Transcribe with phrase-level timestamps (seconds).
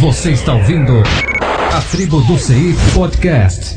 [0.00, 1.02] Você está ouvindo
[1.72, 3.76] a Tribo do CI Podcast.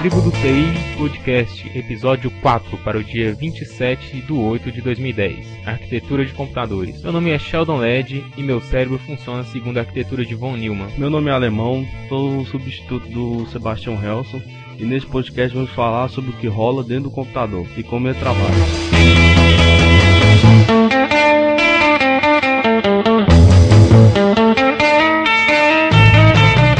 [0.00, 5.46] Tribo do TI Podcast, episódio 4 para o dia 27 de 8 de 2010.
[5.66, 7.02] Arquitetura de computadores.
[7.02, 10.90] Meu nome é Sheldon Led e meu cérebro funciona segundo a arquitetura de Von Neumann.
[10.96, 14.40] Meu nome é Alemão, sou o substituto do Sebastião Helson
[14.80, 18.18] e nesse podcast vamos falar sobre o que rola dentro do computador e como ele
[18.18, 18.40] trabalha.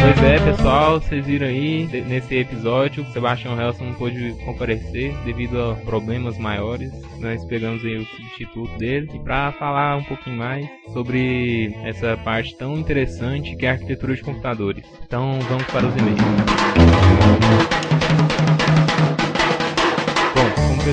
[0.01, 5.61] Pois é, pessoal, vocês viram aí nesse episódio, o Sebastião Helson não pôde comparecer devido
[5.61, 6.91] a problemas maiores.
[7.19, 12.79] Nós pegamos aí o substituto dele para falar um pouquinho mais sobre essa parte tão
[12.79, 14.85] interessante que é a arquitetura de computadores.
[15.07, 17.80] Então vamos para os e-mails.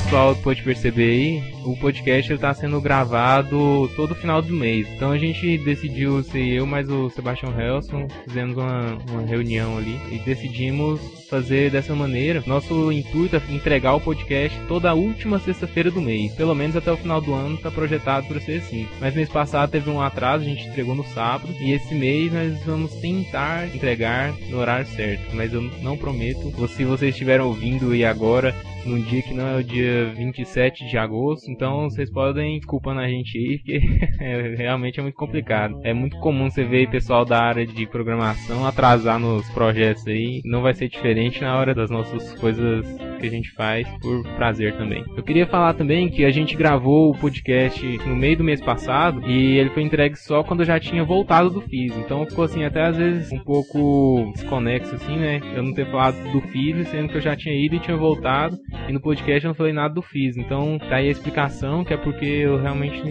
[0.02, 4.88] Pessoal pode perceber aí, o podcast está sendo gravado todo final do mês.
[4.94, 10.00] Então a gente decidiu ser eu mais o Sebastião Helson, fizemos uma, uma reunião ali
[10.12, 12.44] e decidimos fazer dessa maneira.
[12.46, 16.32] Nosso intuito é entregar o podcast toda a última sexta-feira do mês.
[16.36, 18.88] Pelo menos até o final do ano está projetado para ser assim.
[19.02, 21.52] Mas mês passado teve um atraso, a gente entregou no sábado.
[21.60, 25.36] E esse mês nós vamos tentar entregar no horário certo.
[25.36, 26.54] Mas eu não prometo.
[26.68, 28.56] Se vocês estiverem ouvindo e agora
[28.88, 33.08] num dia que não é o dia 27 de agosto, então vocês podem culpando a
[33.08, 33.80] gente aí, que
[34.24, 35.80] é, realmente é muito complicado.
[35.84, 40.62] É muito comum você ver pessoal da área de programação atrasar nos projetos aí, não
[40.62, 42.86] vai ser diferente na hora das nossas coisas
[43.20, 45.04] que a gente faz por prazer também.
[45.16, 49.22] Eu queria falar também que a gente gravou o podcast no meio do mês passado
[49.28, 52.64] e ele foi entregue só quando eu já tinha voltado do FIS, então ficou assim
[52.64, 55.42] até às vezes um pouco desconexo assim, né?
[55.56, 58.58] Eu não ter falado do FIS, sendo que eu já tinha ido e tinha voltado
[58.88, 60.38] e no podcast eu não falei nada do FIS.
[60.38, 63.02] Então tá aí a explicação, que é porque eu realmente.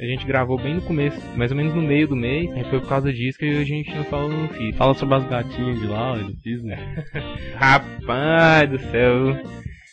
[0.00, 2.50] A gente gravou bem no começo, mais ou menos no meio do mês.
[2.56, 4.76] E foi por causa disso que a gente não falou no FIS.
[4.76, 7.04] Fala sobre as gatinhas de lá, eu fiz, né?
[7.54, 9.36] Rapaz do céu.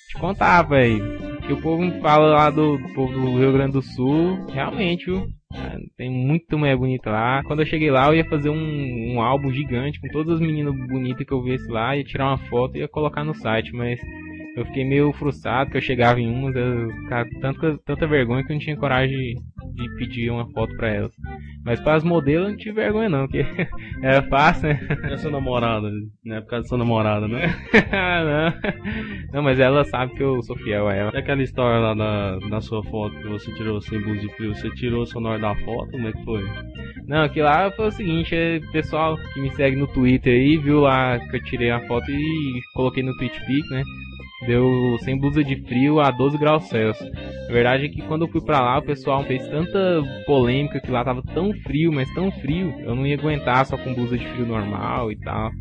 [0.07, 1.39] Te contar, velho.
[1.45, 4.45] Que o povo fala lá do, do povo do Rio Grande do Sul.
[4.51, 5.27] Realmente, viu?
[5.53, 7.43] Ah, Tem muito mulher bonita lá.
[7.43, 10.75] Quando eu cheguei lá, eu ia fazer um, um álbum gigante com todas as meninas
[10.87, 11.95] bonitas que eu visse lá.
[11.95, 13.99] Ia tirar uma foto e ia colocar no site, mas
[14.55, 18.51] eu fiquei meio frustrado que eu chegava em umas, eu ficava tanta, tanta vergonha que
[18.51, 19.35] eu não tinha coragem de,
[19.75, 21.11] de pedir uma foto pra elas.
[21.65, 23.45] Mas para as modelos eu não tive vergonha não, porque
[24.01, 24.79] era fácil, né?
[25.03, 25.89] É sua namorada,
[26.23, 26.41] né?
[26.41, 27.55] Por causa da sua namorada, né?
[28.25, 29.33] não.
[29.33, 31.11] não, mas ela sabe que eu sou fiel a ela.
[31.13, 34.55] E aquela história lá da, da sua foto que você tirou sem blusa de frio,
[34.55, 35.91] você tirou na hora da foto?
[35.91, 36.43] Como é que foi?
[37.07, 40.57] Não, aqui lá foi o seguinte, é, o pessoal que me segue no Twitter aí
[40.57, 43.83] viu lá que eu tirei a foto e coloquei no TweetPic, né?
[44.45, 47.11] Deu sem blusa de frio a 12 graus Celsius.
[47.49, 50.91] A verdade é que quando eu fui pra lá, o pessoal fez tanta polêmica que
[50.91, 54.25] lá tava tão frio, mas tão frio, eu não ia aguentar só com blusa de
[54.27, 55.51] frio normal e tal.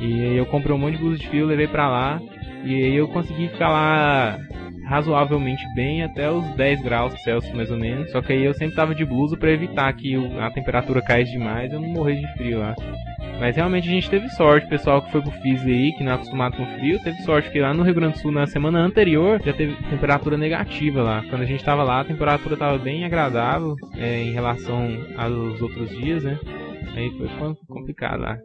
[0.00, 2.20] E aí eu comprei um monte de blusa de frio, levei pra lá,
[2.64, 4.38] e aí eu consegui ficar lá
[4.86, 8.10] razoavelmente bem até os 10 graus Celsius mais ou menos.
[8.10, 11.70] Só que aí eu sempre tava de blusa pra evitar que a temperatura caísse demais
[11.70, 12.74] e eu não morrer de frio lá.
[13.40, 16.12] Mas realmente a gente teve sorte, o pessoal que foi pro FIS aí, que não
[16.12, 18.78] é acostumado com frio, teve sorte, porque lá no Rio Grande do Sul, na semana
[18.78, 21.24] anterior, já teve temperatura negativa lá.
[21.28, 24.86] Quando a gente tava lá, a temperatura tava bem agradável é, em relação
[25.16, 26.38] aos outros dias, né?
[26.94, 28.38] Aí foi com- complicado lá.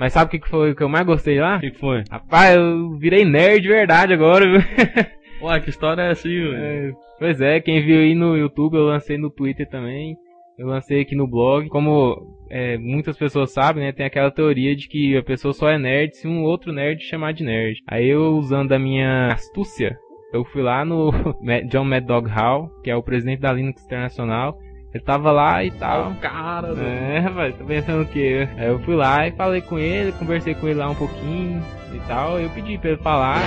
[0.00, 1.56] Mas sabe o que que foi o que eu mais gostei lá?
[1.56, 2.02] O que que foi?
[2.10, 4.60] Rapaz, eu virei nerd de verdade agora, viu?
[5.40, 6.54] Ué, que história é assim?
[6.54, 10.16] É, pois é, quem viu aí no YouTube, eu lancei no Twitter também.
[10.58, 11.68] Eu lancei aqui no blog.
[11.68, 12.16] Como
[12.50, 13.92] é, muitas pessoas sabem, né?
[13.92, 17.32] Tem aquela teoria de que a pessoa só é nerd se um outro nerd chamar
[17.32, 17.82] de nerd.
[17.86, 19.98] Aí eu, usando a minha astúcia,
[20.32, 21.10] eu fui lá no
[21.68, 24.58] John Mad Dog Hall, que é o presidente da Linux Internacional.
[24.96, 26.14] Ele tava lá e tal.
[26.22, 26.88] Cara, velho.
[26.88, 28.48] É, rapaz, tá pensando o quê?
[28.56, 31.62] Aí eu fui lá e falei com ele, conversei com ele lá um pouquinho
[31.92, 32.40] e tal.
[32.40, 33.42] Eu pedi pra ele falar.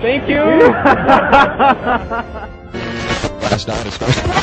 [0.00, 0.44] Thank you!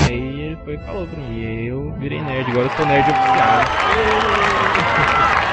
[0.09, 1.39] Aí ele foi e falou pra mim.
[1.39, 3.61] E eu virei nerd, agora eu sou nerd oficial.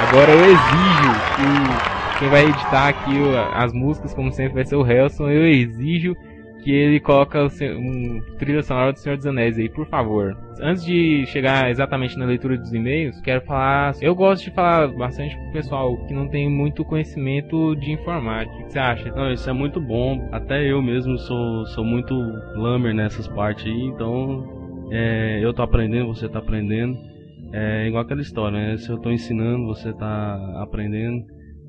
[0.08, 3.16] Agora eu exijo que quem vai editar aqui
[3.54, 5.28] as músicas, como sempre, vai ser o Helson.
[5.28, 6.16] Eu exijo
[6.68, 7.48] que ele coloca
[7.78, 10.36] um trilha sonora do Senhor dos Anéis aí, por favor.
[10.60, 13.94] Antes de chegar exatamente na leitura dos e-mails, quero falar.
[14.02, 18.54] Eu gosto de falar bastante pro pessoal que não tem muito conhecimento de informática.
[18.54, 19.10] O que você acha?
[19.12, 20.28] Não, isso é muito bom.
[20.30, 22.14] Até eu mesmo sou, sou muito
[22.54, 24.44] lamer nessas partes aí, então
[24.92, 26.98] é, eu tô aprendendo, você tá aprendendo.
[27.50, 28.76] É igual aquela história, né?
[28.76, 31.24] Se eu tô ensinando, você tá aprendendo.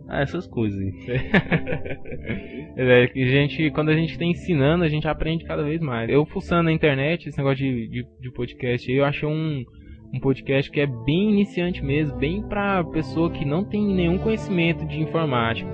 [0.10, 0.80] Ah, essas coisas.
[2.76, 6.10] É, que a gente, quando a gente tá ensinando, a gente aprende cada vez mais.
[6.10, 9.66] Eu fuçando na internet, esse negócio de, de, de podcast aí, eu achei um,
[10.14, 14.88] um podcast que é bem iniciante mesmo, bem pra pessoa que não tem nenhum conhecimento
[14.88, 15.70] de informática,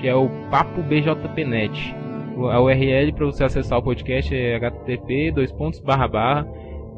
[0.00, 1.94] que é o Papo BJPNet.
[2.50, 6.44] A URL para você acessar o podcast é http dois pontos barra barra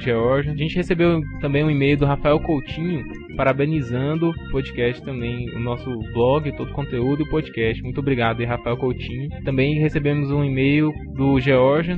[0.00, 0.50] George.
[0.50, 3.04] A gente recebeu também um e-mail do Rafael Coutinho,
[3.36, 7.82] parabenizando o podcast também, o nosso blog, todo o conteúdo e o podcast.
[7.82, 9.28] Muito obrigado, Rafael Coutinho.
[9.44, 11.96] Também recebemos um e-mail do George,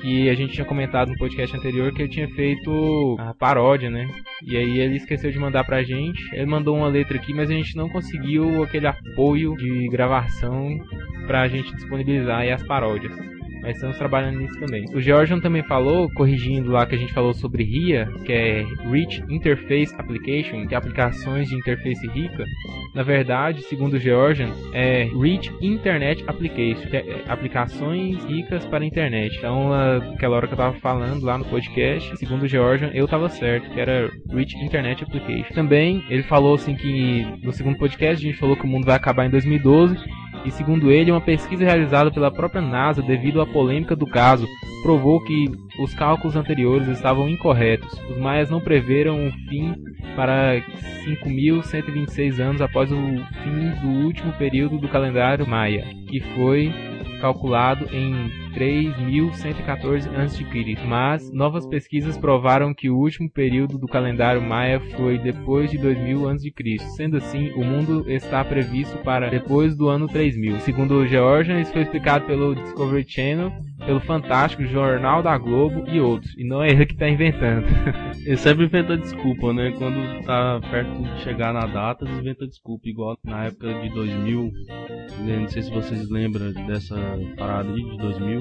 [0.00, 4.08] que a gente tinha comentado no podcast anterior que ele tinha feito a paródia, né?
[4.46, 6.20] E aí ele esqueceu de mandar pra gente.
[6.34, 10.76] Ele mandou uma letra aqui, mas a gente não conseguiu aquele apoio de gravação
[11.26, 13.14] pra gente disponibilizar aí as paródias
[13.62, 14.84] mas estamos trabalhando nisso também.
[14.92, 19.22] O Georgian também falou, corrigindo lá que a gente falou sobre RIA, que é Rich
[19.28, 22.44] Interface Application, que é aplicações de interface rica.
[22.94, 28.86] Na verdade, segundo o Georgian, é Rich Internet Application, que é aplicações ricas para a
[28.86, 29.36] internet.
[29.38, 29.72] Então,
[30.14, 33.70] aquela hora que eu estava falando lá no podcast, segundo o Georgian, eu estava certo,
[33.70, 35.54] que era Rich Internet Application.
[35.54, 38.96] Também, ele falou assim que no segundo podcast a gente falou que o mundo vai
[38.96, 39.96] acabar em 2012
[40.44, 44.46] e segundo ele, uma pesquisa realizada pela própria NASA devido à polêmica do caso
[44.82, 45.48] provou que
[45.78, 47.92] os cálculos anteriores estavam incorretos.
[48.10, 49.74] Os maias não preveram um fim
[50.16, 50.60] para
[51.04, 56.72] 5.126 anos após o fim do último período do calendário maia, que foi
[57.20, 60.44] calculado em 3.114 a.C.,
[60.86, 66.28] mas novas pesquisas provaram que o último período do calendário maia foi depois de 2000
[66.28, 66.52] a.C.
[66.96, 70.60] Sendo assim, o mundo está previsto para depois do ano 3000.
[70.60, 73.52] Segundo o Georgian, isso foi explicado pelo Discovery Channel
[73.84, 76.32] pelo Fantástico, Jornal da Globo e outros.
[76.36, 77.66] E não é ele que está inventando.
[78.24, 79.72] ele sempre inventa desculpa, né?
[79.72, 82.88] Quando tá perto de chegar na data, ele inventa desculpa.
[82.88, 84.52] Igual na época de 2000.
[85.24, 85.36] Né?
[85.40, 86.96] Não sei se vocês lembram dessa
[87.36, 88.40] parada aí de 2000.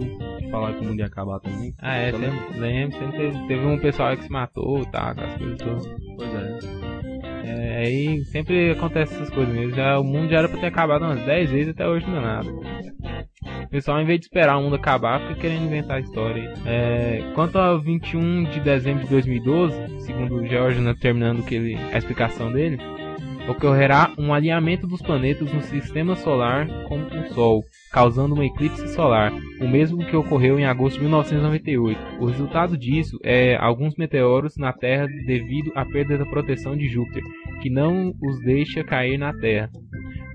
[0.50, 1.74] Falar que o mundo ia acabar também.
[1.80, 2.98] Ah, é, sempre, lembro.
[2.98, 5.16] Sempre teve, teve, um pessoal que se matou, tá?
[5.16, 5.88] Com as coisas todas.
[6.18, 6.92] Pois é.
[7.44, 9.76] É, aí sempre acontece essas coisas mesmo.
[9.76, 12.22] Já, o mundo já era pra ter acabado umas 10 vezes até hoje não é
[12.22, 12.50] nada.
[13.64, 16.54] O pessoal, em vez de esperar o mundo acabar, fica querendo inventar a história.
[16.66, 21.76] É, quanto ao 21 de dezembro de 2012, segundo o George né, terminando que ele,
[21.76, 22.78] a explicação dele,
[23.48, 29.32] ocorrerá um alinhamento dos planetas no sistema solar com o Sol, causando um eclipse solar,
[29.60, 32.00] o mesmo que ocorreu em agosto de 1998.
[32.20, 37.24] O resultado disso é alguns meteoros na Terra devido à perda da proteção de Júpiter,
[37.62, 39.70] que não os deixa cair na Terra.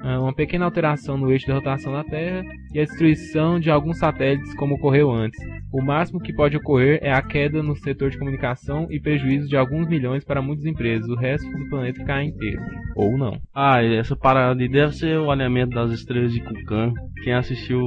[0.03, 3.99] Ah, uma pequena alteração no eixo de rotação da Terra e a destruição de alguns
[3.99, 5.39] satélites, como ocorreu antes.
[5.77, 9.59] O máximo que pode ocorrer é a queda no setor de comunicação e prejuízo de
[9.59, 11.07] alguns milhões para muitas empresas.
[11.07, 12.63] O resto do planeta cai inteiro.
[12.95, 13.39] Ou não.
[13.55, 16.95] Ah, essa parada aí deve ser o alinhamento das estrelas de Kukan.
[17.23, 17.79] Quem assistiu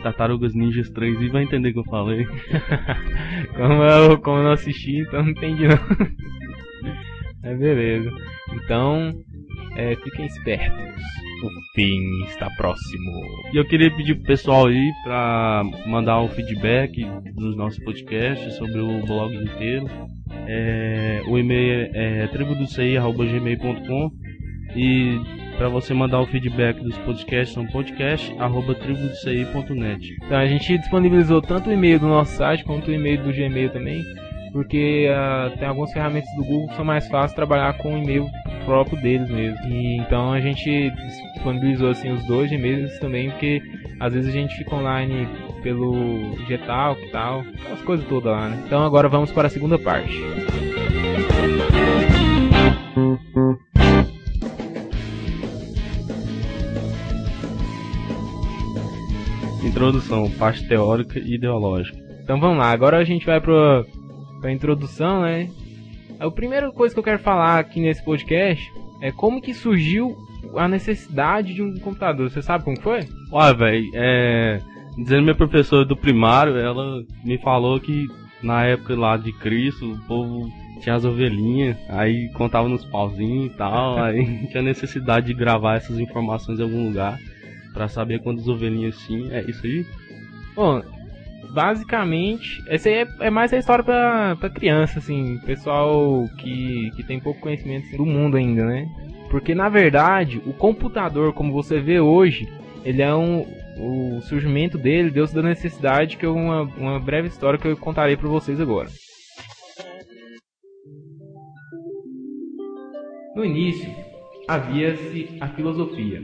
[0.00, 2.24] Tartarugas Ninjas 3 e vai entender o que eu falei.
[3.56, 5.78] como, eu, como eu não assisti, então não entendi não.
[7.50, 8.12] é beleza.
[8.52, 9.12] Então,
[9.74, 13.10] é, fiquem espertos o fim está próximo.
[13.52, 18.80] E eu queria pedir pro pessoal aí para mandar um feedback dos nossos podcasts sobre
[18.80, 19.86] o blog inteiro.
[20.46, 24.10] É, o e-mail é tribudoci.gmail.com
[24.76, 25.18] e
[25.56, 30.16] para você mandar o feedback dos podcasts no podcast@tribudoci.net.
[30.24, 33.70] Então a gente disponibilizou tanto o e-mail do nosso site quanto o e-mail do Gmail
[33.70, 34.04] também
[34.54, 38.30] porque uh, tem algumas ferramentas do Google que são mais fáceis trabalhar com o e-mail
[38.64, 39.58] próprio deles mesmo.
[39.66, 40.92] E, então a gente
[41.34, 43.60] disponibilizou assim os dois e-mails também, porque
[43.98, 45.28] às vezes a gente fica online
[45.60, 47.42] pelo Getal e tal,
[47.72, 48.62] as coisas todas lá, né?
[48.64, 50.22] Então agora vamos para a segunda parte.
[59.64, 61.98] Introdução, parte teórica e ideológica.
[62.22, 63.84] Então vamos lá, agora a gente vai para
[64.48, 65.50] a introdução, né?
[66.18, 70.16] A primeira coisa que eu quero falar aqui nesse podcast é como que surgiu
[70.56, 72.30] a necessidade de um computador.
[72.30, 73.00] Você sabe como foi?
[73.32, 74.60] Olha, velho, é...
[74.96, 78.06] Dizendo minha professora do primário, ela me falou que
[78.42, 80.48] na época lá de Cristo, o povo
[80.80, 85.98] tinha as ovelhinhas, aí contava nos pauzinhos e tal, aí tinha necessidade de gravar essas
[85.98, 87.18] informações em algum lugar
[87.72, 89.32] para saber quantas ovelhinhas tinha.
[89.32, 89.84] É isso aí?
[90.54, 90.80] Bom,
[91.54, 97.04] basicamente, essa aí é, é mais a história pra, pra criança, assim, pessoal que, que
[97.04, 98.86] tem pouco conhecimento assim, do mundo ainda, né?
[99.30, 102.48] Porque na verdade, o computador, como você vê hoje,
[102.84, 103.46] ele é um.
[103.76, 108.16] O surgimento dele deu-se da necessidade que é uma, uma breve história que eu contarei
[108.16, 108.88] para vocês agora.
[113.34, 113.90] No início,
[114.46, 116.22] havia-se a filosofia.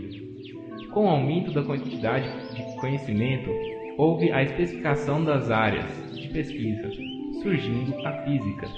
[0.93, 3.51] Com o aumento da quantidade de conhecimento,
[3.97, 6.91] houve a especificação das áreas de pesquisa,
[7.43, 8.69] surgindo a física.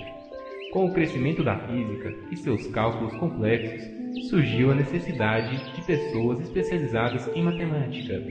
[0.73, 3.83] Com o crescimento da física e seus cálculos complexos,
[4.29, 8.23] surgiu a necessidade de pessoas especializadas em matemática.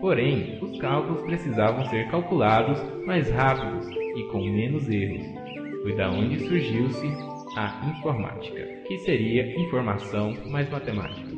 [0.00, 5.26] Porém, os cálculos precisavam ser calculados mais rápidos e com menos erros.
[5.82, 7.06] Foi da onde surgiu-se
[7.56, 11.28] a informática, que seria informação mais matemática.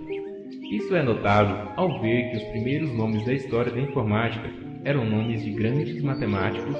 [0.70, 5.42] Isso é notável ao ver que os primeiros nomes da história da informática eram nomes
[5.42, 6.76] de grandes matemáticos,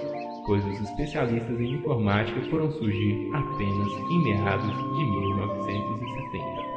[0.46, 6.70] pois os especialistas em informática foram surgir apenas em meados de 1970.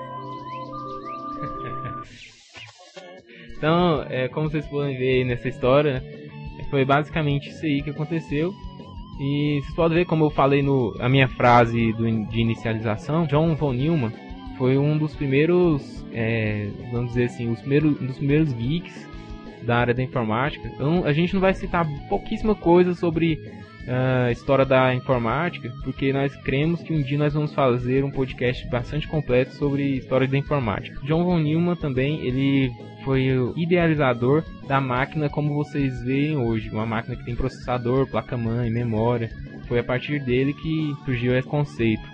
[3.57, 6.03] então, é, como vocês podem ver nessa história,
[6.69, 8.53] foi basicamente isso aí que aconteceu.
[9.19, 13.55] E vocês podem ver, como eu falei no a minha frase do, de inicialização, John
[13.55, 14.11] von Neumann
[14.57, 19.12] foi um dos primeiros, é, vamos dizer assim, os primeiros, um dos primeiros geeks
[19.63, 20.69] da área da informática.
[21.05, 23.39] A gente não vai citar pouquíssima coisa sobre
[23.87, 28.11] a uh, história da informática, porque nós cremos que um dia nós vamos fazer um
[28.11, 30.99] podcast bastante completo sobre história da informática.
[31.03, 32.71] John von Neumann também, ele
[33.03, 38.69] foi o idealizador da máquina como vocês veem hoje, uma máquina que tem processador, placa-mãe,
[38.71, 39.29] memória.
[39.67, 42.07] Foi a partir dele que surgiu esse conceito.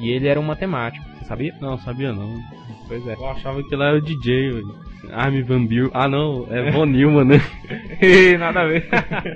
[0.00, 1.54] E ele era um matemático, você sabia?
[1.60, 2.34] Não, sabia não.
[2.88, 3.14] Pois é.
[3.14, 4.85] Eu achava que ele era DJ, velho.
[5.12, 5.90] Armin Van Buren.
[5.92, 7.40] Ah não, é Von Neumann, né?
[8.38, 8.88] Nada a ver.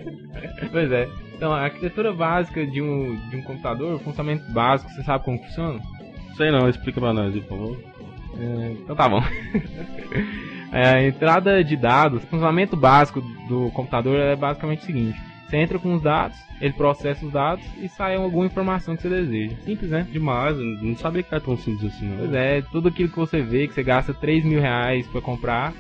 [0.71, 1.09] pois é.
[1.35, 5.39] Então, a arquitetura básica de um, de um computador, o funcionamento básico, você sabe como
[5.39, 5.81] funciona?
[6.37, 7.79] Sei não, explica pra nós, por favor.
[8.39, 9.23] É, então tá bom.
[10.71, 15.30] é, a entrada de dados, o funcionamento básico do computador é basicamente o seguinte.
[15.51, 19.09] Você entra com os dados, ele processa os dados e sai alguma informação que você
[19.09, 19.57] deseja.
[19.65, 20.07] Simples, né?
[20.13, 22.07] Demais, não sabia que era tão simples assim.
[22.07, 22.19] Não.
[22.19, 25.75] Pois é, tudo aquilo que você vê, que você gasta 3 mil reais pra comprar,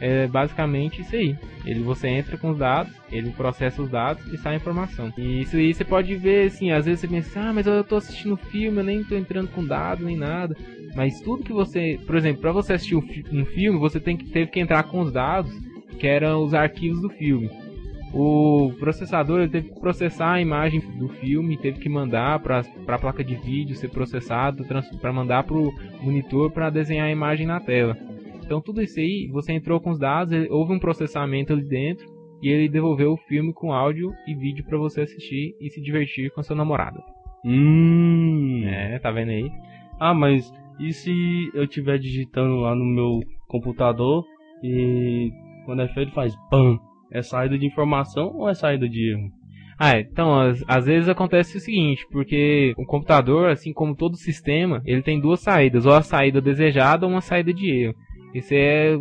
[0.00, 1.36] é basicamente isso aí.
[1.64, 5.12] Ele, você entra com os dados, ele processa os dados e sai a informação.
[5.18, 7.96] E isso aí você pode ver, assim, às vezes você pensa, ah, mas eu tô
[7.96, 10.56] assistindo filme, eu nem tô entrando com dados nem nada.
[10.94, 14.52] Mas tudo que você, por exemplo, para você assistir um filme, você tem que teve
[14.52, 15.52] que entrar com os dados,
[15.98, 17.65] que eram os arquivos do filme.
[18.12, 23.22] O processador teve que processar a imagem do filme, teve que mandar para a placa
[23.22, 24.64] de vídeo ser processado,
[25.00, 27.96] para mandar para o monitor para desenhar a imagem na tela.
[28.44, 32.06] Então tudo isso aí, você entrou com os dados, houve um processamento ali dentro
[32.40, 36.30] e ele devolveu o filme com áudio e vídeo para você assistir e se divertir
[36.30, 37.02] com a sua namorada.
[37.44, 38.62] Hum.
[38.66, 39.50] É, tá vendo aí?
[39.98, 44.24] Ah, mas e se eu estiver digitando lá no meu computador
[44.62, 45.32] e
[45.64, 46.78] quando é feito faz PAM?
[47.10, 49.30] É saída de informação ou é saída de erro?
[49.78, 54.80] Ah, então, às, às, vezes acontece o seguinte, porque o computador, assim como todo sistema,
[54.86, 57.94] ele tem duas saídas, ou a saída desejada ou uma saída de erro.
[58.34, 58.96] Isso é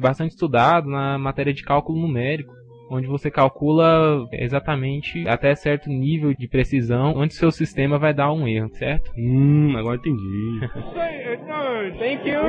[0.00, 2.52] bastante estudado na matéria de cálculo numérico,
[2.90, 8.46] onde você calcula exatamente até certo nível de precisão onde seu sistema vai dar um
[8.46, 9.10] erro, certo?
[9.16, 10.60] Hum, agora entendi.
[11.98, 12.40] Thank you.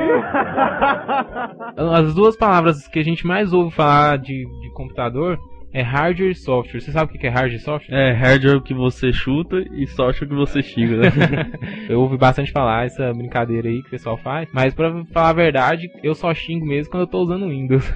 [1.76, 5.38] As duas palavras que a gente mais ouve falar de, de computador
[5.72, 6.80] é hardware e software.
[6.80, 7.94] Você sabe o que é hardware e software?
[7.94, 11.08] É, hardware que você chuta e software que você xinga, né?
[11.88, 15.34] eu ouvi bastante falar essa brincadeira aí que o pessoal faz, mas pra falar a
[15.34, 17.92] verdade, eu só xingo mesmo quando eu tô usando Windows.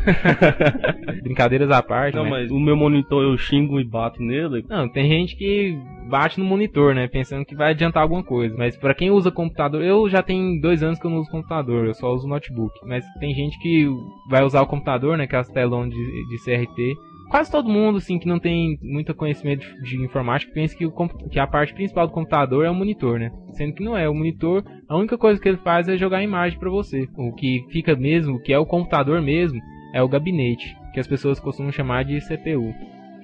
[1.23, 2.15] Brincadeiras à parte.
[2.15, 2.43] Não, mas...
[2.43, 4.65] mas o meu monitor eu xingo e bato nele.
[4.69, 5.77] Não, tem gente que
[6.09, 7.09] bate no monitor, né?
[7.09, 8.55] Pensando que vai adiantar alguma coisa.
[8.57, 11.87] Mas para quem usa computador, eu já tenho dois anos que eu não uso computador,
[11.87, 12.73] eu só uso notebook.
[12.85, 13.89] Mas tem gente que
[14.29, 15.27] vai usar o computador, né?
[15.27, 19.15] Que é as telonas de, de CRT quase todo mundo, assim, que não tem muito
[19.15, 20.93] conhecimento de informática, pensa que, o,
[21.31, 23.33] que a parte principal do computador é o monitor, né?
[23.53, 24.07] Sendo que não é.
[24.07, 27.09] O monitor, a única coisa que ele faz é jogar imagem para você.
[27.17, 29.59] O que fica mesmo, o que é o computador mesmo,
[29.95, 32.75] é o gabinete, que as pessoas costumam chamar de CPU.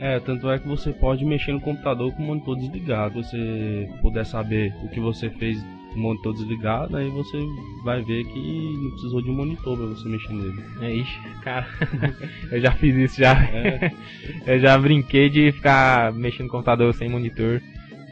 [0.01, 3.23] É, tanto é que você pode mexer no computador com o monitor desligado.
[3.23, 5.63] Se você puder saber o que você fez
[5.99, 7.39] monitor desligado, aí você
[7.85, 10.63] vai ver que não precisou de um monitor pra você mexer nele.
[10.81, 11.67] É, ixi, cara,
[12.51, 13.33] eu já fiz isso já.
[13.33, 13.93] É.
[14.47, 17.61] eu já brinquei de ficar mexendo no computador sem monitor.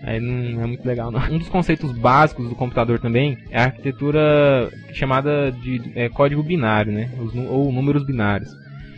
[0.02, 1.20] Aí não é muito legal não.
[1.30, 6.92] Um dos conceitos básicos do computador também é a arquitetura chamada de é, código binário,
[6.92, 7.10] né?
[7.18, 8.50] Os, ou números binários.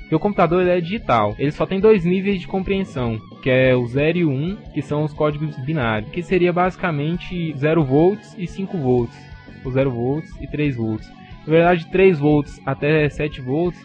[0.09, 1.37] Porque o computador é digital.
[1.39, 4.81] Ele só tem dois níveis de compreensão, que é o 0 e 1, um, que
[4.81, 9.15] são os códigos binários, que seria basicamente 0 volts e 5 volts,
[9.63, 11.07] ou 0 volts e 3 volts.
[11.47, 13.79] Na verdade, 3 volts até 7 volts,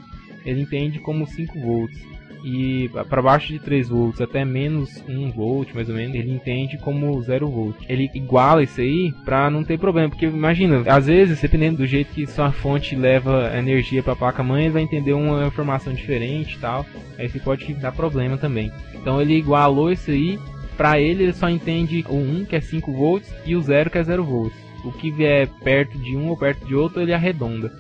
[0.46, 2.13] ele entende como 5 volts
[2.44, 6.78] e para baixo de 3 volts até menos 1 volt, mais ou menos, ele entende
[6.78, 7.76] como 0 volt.
[7.88, 12.14] Ele iguala isso aí para não ter problema, porque imagina, às vezes, dependendo do jeito
[12.14, 16.86] que sua fonte leva energia para a placa-mãe, ele vai entender uma informação diferente tal.
[17.18, 18.72] Aí você pode dar problema também.
[18.94, 20.38] Então ele igualou isso aí,
[20.76, 23.98] para ele ele só entende o 1 que é 5 volts e o 0 que
[23.98, 24.58] é 0 volts.
[24.84, 27.72] O que vier perto de um ou perto de outro, ele arredonda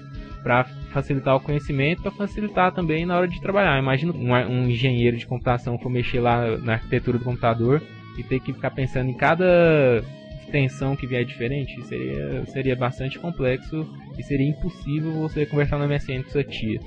[0.41, 3.79] para facilitar o conhecimento, para facilitar também na hora de trabalhar.
[3.79, 7.81] Imagina um, um, engenheiro de computação for mexer lá na arquitetura do computador
[8.17, 10.03] e ter que ficar pensando em cada
[10.43, 16.23] extensão que vier diferente, seria, seria bastante complexo e seria impossível você conversar no MSN
[16.23, 16.79] com sua tia.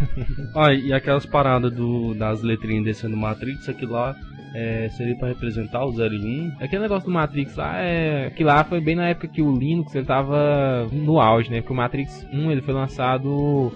[0.54, 4.16] ah, e aquelas paradas do, das letrinhas descendo Matrix, aqui lá
[4.54, 6.52] é, seria para representar o 0 e 1.
[6.60, 9.94] Aquele negócio do Matrix lá, é, que lá foi bem na época que o Linux
[9.94, 11.60] ele tava no auge, né?
[11.60, 13.72] Porque o Matrix 1 ele foi lançado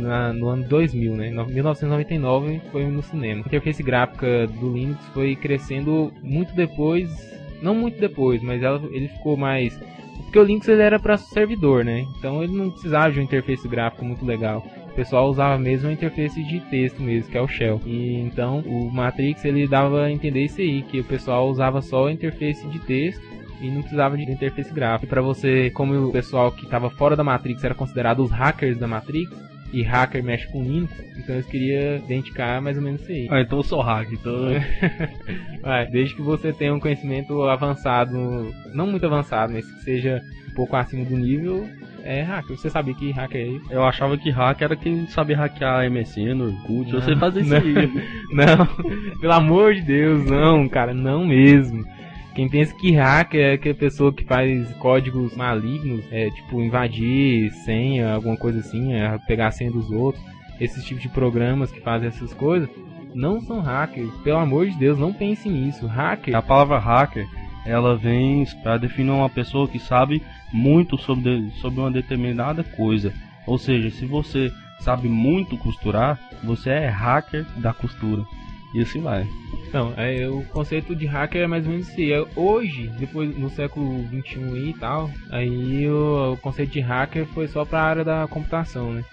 [0.00, 1.28] na, no ano 2000, né?
[1.28, 3.42] Em 1999 foi no cinema.
[3.42, 7.08] A interface gráfica do Linux foi crescendo muito depois,
[7.62, 9.78] não muito depois, mas ela, ele ficou mais
[10.24, 12.06] porque o Linux ele era para servidor, né?
[12.16, 14.64] Então ele não precisava de uma interface gráfica muito legal
[15.00, 17.80] pessoal usava mesmo a interface de texto mesmo, que é o Shell.
[17.86, 22.08] E então o Matrix ele dava a entender isso aí, que o pessoal usava só
[22.08, 23.22] a interface de texto
[23.62, 25.08] e não precisava de interface gráfica.
[25.08, 28.86] Para você, como o pessoal que estava fora da Matrix era considerado os hackers da
[28.86, 29.34] Matrix,
[29.72, 33.28] e hacker mexe com Linux, então eu queria identificar mais ou menos isso aí.
[33.30, 34.48] Ah, então eu sou hacker, então.
[35.64, 40.54] Ué, desde que você tenha um conhecimento avançado, não muito avançado, mas que seja um
[40.54, 41.68] pouco acima do nível,
[42.04, 42.56] é hacker.
[42.56, 43.72] Você sabia que hacker é isso?
[43.72, 47.74] Eu achava que hacker era quem sabia hackear MSN, Orkut, não, você fazia isso aí.
[48.32, 48.66] Não,
[49.18, 51.84] pelo amor de Deus, não, cara, não mesmo.
[52.34, 58.14] Quem pensa que hacker é aquela pessoa que faz códigos malignos, é tipo invadir senha,
[58.14, 60.22] alguma coisa assim, é pegar a senha dos outros,
[60.60, 62.68] esses tipos de programas que fazem essas coisas,
[63.14, 64.14] não são hackers.
[64.22, 65.86] Pelo amor de Deus, não pense nisso.
[65.86, 66.36] Hacker.
[66.36, 67.26] A palavra hacker,
[67.66, 70.22] ela vem para definir uma pessoa que sabe
[70.52, 73.12] muito sobre, sobre uma determinada coisa.
[73.46, 78.24] Ou seja, se você sabe muito costurar, você é hacker da costura.
[78.74, 79.26] E assim vai.
[79.72, 82.12] Não, é, o conceito de hacker é mais ou menos assim.
[82.12, 87.48] É, hoje, depois no século 21 e tal, aí o, o, conceito de hacker foi
[87.48, 89.04] só para a área da computação, né?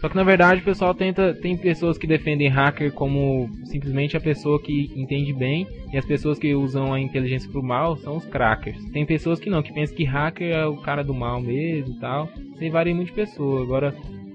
[0.00, 1.34] Só que na verdade o pessoal tenta.
[1.34, 6.38] Tem pessoas que defendem hacker como simplesmente a pessoa que entende bem, e as pessoas
[6.38, 8.82] que usam a inteligência pro mal são os crackers.
[8.92, 11.98] Tem pessoas que não, que pensam que hacker é o cara do mal mesmo e
[11.98, 12.28] tal.
[12.60, 13.62] Isso varia muito de pessoa.
[13.62, 13.94] Agora,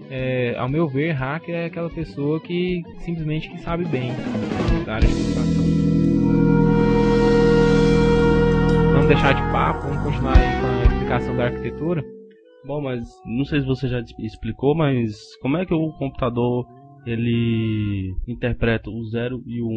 [0.09, 4.11] é, ao meu ver, hacker é aquela pessoa que simplesmente que sabe bem
[4.85, 5.33] da área de.
[8.91, 12.22] Vamos deixar de papo, vamos continuar aí com a explicação da arquitetura.
[12.65, 16.65] Bom, mas não sei se você já explicou, mas como é que o computador
[17.05, 19.69] ele interpreta o 0 e o 1?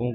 [0.00, 0.14] Um?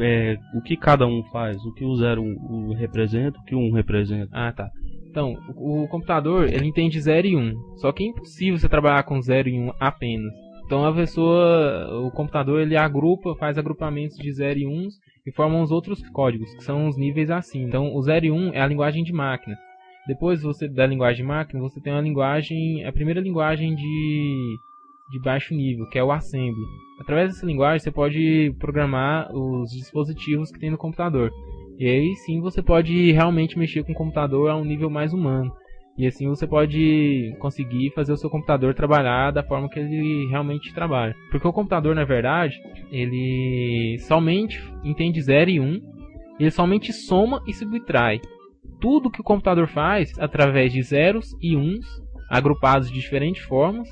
[0.00, 1.56] É, o que cada um faz?
[1.64, 4.30] O que o 0 representa, o que o 1 um representa?
[4.32, 4.70] Ah, tá.
[5.08, 7.40] Então, o, o computador, ele entende 0 e 1.
[7.40, 10.32] Um, só que é impossível você trabalhar com 0 e 1 um apenas.
[10.70, 14.88] Então a pessoa, o computador, ele agrupa, faz agrupamentos de 0 e 1
[15.26, 17.66] e formam os outros códigos, que são os níveis acima.
[17.66, 19.58] Então o 0 e 1 é a linguagem de máquina.
[20.10, 24.58] Depois você da linguagem máquina, você tem uma linguagem, a primeira linguagem de,
[25.08, 26.64] de baixo nível, que é o assembly.
[27.00, 31.30] Através dessa linguagem você pode programar os dispositivos que tem no computador.
[31.78, 35.52] E aí sim você pode realmente mexer com o computador a um nível mais humano.
[35.96, 40.74] E assim você pode conseguir fazer o seu computador trabalhar da forma que ele realmente
[40.74, 41.14] trabalha.
[41.30, 45.80] Porque o computador, na verdade, ele somente entende 0 e 1, um,
[46.40, 48.20] ele somente soma e subtrai.
[48.80, 51.86] Tudo que o computador faz através de zeros e uns,
[52.30, 53.88] agrupados de diferentes formas,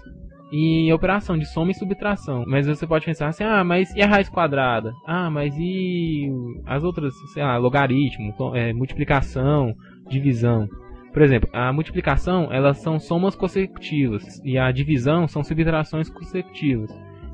[0.51, 2.45] e operação de soma e subtração.
[2.47, 4.93] Mas você pode pensar assim, ah, mas e a raiz quadrada?
[5.07, 6.31] Ah, mas e
[6.67, 9.75] as outras, sei lá, logaritmo, é, multiplicação,
[10.09, 10.69] divisão?
[11.13, 16.91] Por exemplo, a multiplicação, elas são somas consecutivas e a divisão são subtrações consecutivas.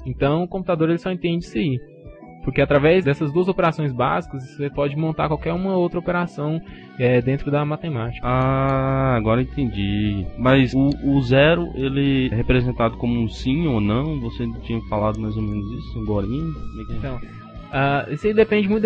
[0.07, 1.79] Então, o computador ele só entende isso aí.
[2.45, 6.61] Porque através dessas duas operações básicas, você pode montar qualquer uma outra operação
[6.99, 8.25] é, dentro da matemática.
[8.27, 10.27] Ah, agora entendi.
[10.39, 14.21] Mas o, o, zero, ele é representado como um sim ou não?
[14.21, 16.27] Você tinha falado mais ou menos isso agora?
[16.91, 18.83] Então, uh, isso aí depende muito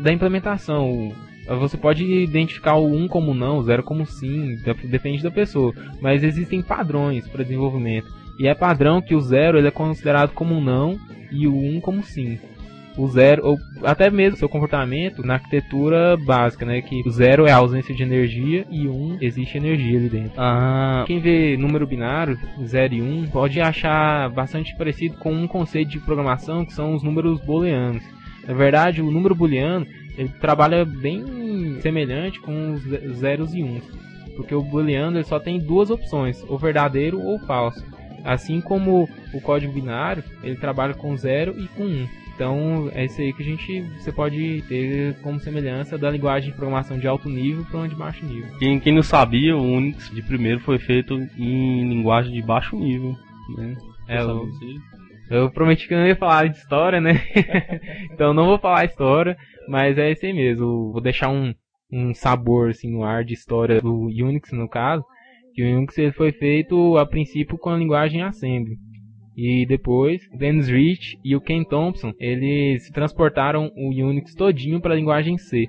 [0.00, 1.12] da implementação.
[1.60, 5.72] Você pode identificar o 1 como não, o 0 como sim, depende da pessoa.
[6.00, 8.08] Mas existem padrões para desenvolvimento.
[8.38, 10.98] E é padrão que o 0 ele é considerado como um não
[11.32, 12.38] e o 1 um como sim
[12.98, 16.82] o zero, ou até mesmo seu comportamento na arquitetura básica, né?
[16.82, 20.32] Que o zero é a ausência de energia e um existe energia ali dentro.
[20.36, 21.04] Ah.
[21.06, 25.92] Quem vê número binário, 0 e 1, um, pode achar bastante parecido com um conceito
[25.92, 28.02] de programação que são os números booleanos.
[28.46, 32.82] Na verdade, o número booleano ele trabalha bem semelhante com os
[33.18, 33.84] zeros e uns,
[34.34, 37.84] porque o booleano ele só tem duas opções, ou verdadeiro ou falso.
[38.24, 41.86] Assim como o código binário, ele trabalha com 0 e com 1.
[41.86, 42.08] Um.
[42.38, 46.56] Então é isso aí que a gente você pode ter como semelhança da linguagem de
[46.56, 48.56] programação de alto nível para uma de baixo nível.
[48.60, 53.16] Quem, quem não sabia, o Unix de primeiro foi feito em linguagem de baixo nível.
[53.56, 53.76] Né?
[54.06, 54.48] É, eu,
[55.28, 57.20] eu prometi que não ia falar de história, né?
[58.14, 59.36] então não vou falar história,
[59.68, 60.92] mas é isso aí mesmo.
[60.92, 61.52] Vou deixar um,
[61.92, 65.04] um sabor assim no ar de história do Unix no caso.
[65.54, 68.78] Que o Unix ele foi feito a princípio com a linguagem assembly.
[69.40, 74.96] E depois, Dennis Rich e o Ken Thompson, eles transportaram o Unix todinho para a
[74.96, 75.68] linguagem C.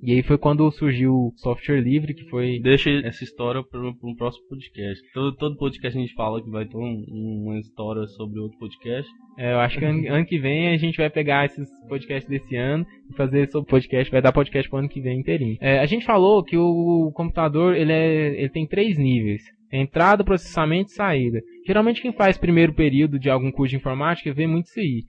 [0.00, 2.60] E aí foi quando surgiu o software livre, que foi...
[2.60, 5.04] Deixa essa história para um próximo podcast.
[5.12, 9.10] Todo, todo podcast a gente fala que vai ter um, uma história sobre outro podcast.
[9.36, 12.54] É, eu acho que ano, ano, que vem a gente vai pegar esses podcasts desse
[12.54, 15.58] ano e fazer sobre podcast, vai dar podcast pro ano que vem inteirinho.
[15.60, 19.42] É, a gente falou que o computador, ele, é, ele tem três níveis.
[19.72, 21.40] Entrada, processamento e saída.
[21.70, 25.04] Geralmente quem faz primeiro período de algum curso de informática vê muito aí.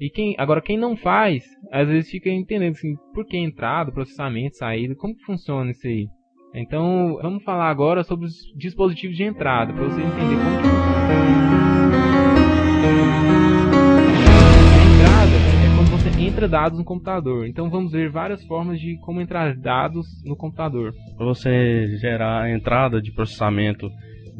[0.00, 4.56] E quem, agora quem não faz, às vezes fica entendendo assim, por que entrada, processamento,
[4.56, 6.08] saída, como que funciona isso aí.
[6.52, 10.66] Então, vamos falar agora sobre os dispositivos de entrada, para você entender como que
[14.74, 17.46] A entrada é quando você entra dados no computador.
[17.46, 20.92] Então, vamos ver várias formas de como entrar dados no computador.
[21.16, 23.88] Para você gerar a entrada de processamento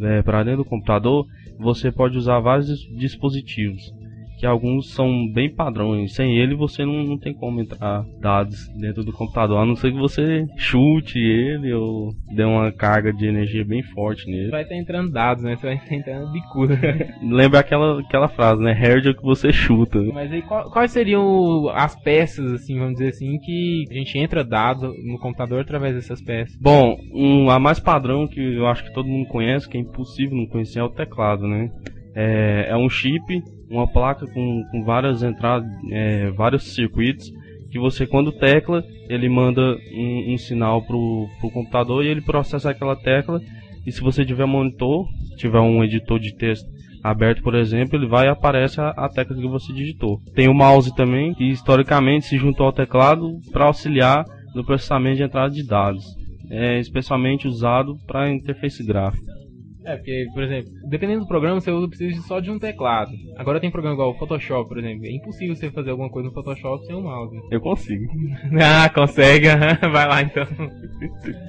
[0.02, 1.26] é, para dentro do computador,
[1.60, 3.92] você pode usar vários dispositivos
[4.40, 6.14] que alguns são bem padrões.
[6.14, 9.92] Sem ele você não, não tem como entrar dados dentro do computador, a não ser
[9.92, 14.50] que você chute ele ou dê uma carga de energia bem forte nele.
[14.50, 15.56] Vai estar entrando dados, né?
[15.56, 16.80] Você vai estar entrando bicuda.
[17.22, 18.72] Lembra aquela, aquela frase, né?
[18.72, 20.00] Hard é o que você chuta.
[20.14, 24.90] Mas aí quais seriam as peças, assim, vamos dizer assim, que a gente entra dados
[25.04, 26.56] no computador através dessas peças?
[26.58, 30.34] Bom, um, a mais padrão que eu acho que todo mundo conhece, que é impossível
[30.34, 31.70] não conhecer, é o teclado, né?
[32.14, 37.32] É, é um chip uma placa com, com várias entradas, é, vários circuitos,
[37.70, 42.70] que você quando tecla, ele manda um, um sinal pro, pro computador e ele processa
[42.70, 43.40] aquela tecla.
[43.86, 46.68] E se você tiver monitor, tiver um editor de texto
[47.02, 50.20] aberto, por exemplo, ele vai e aparece a, a tecla que você digitou.
[50.34, 55.22] Tem o mouse também, que historicamente se juntou ao teclado para auxiliar no processamento de
[55.22, 56.04] entrada de dados.
[56.50, 59.39] É especialmente usado para interface gráfica.
[59.84, 63.12] É, porque, por exemplo, dependendo do programa, você usa precisa só de um teclado.
[63.36, 65.06] Agora tem programa igual o Photoshop, por exemplo.
[65.06, 67.36] É impossível você fazer alguma coisa no Photoshop sem um mouse.
[67.50, 68.04] Eu consigo.
[68.60, 69.48] ah, consegue?
[69.90, 70.46] Vai lá então.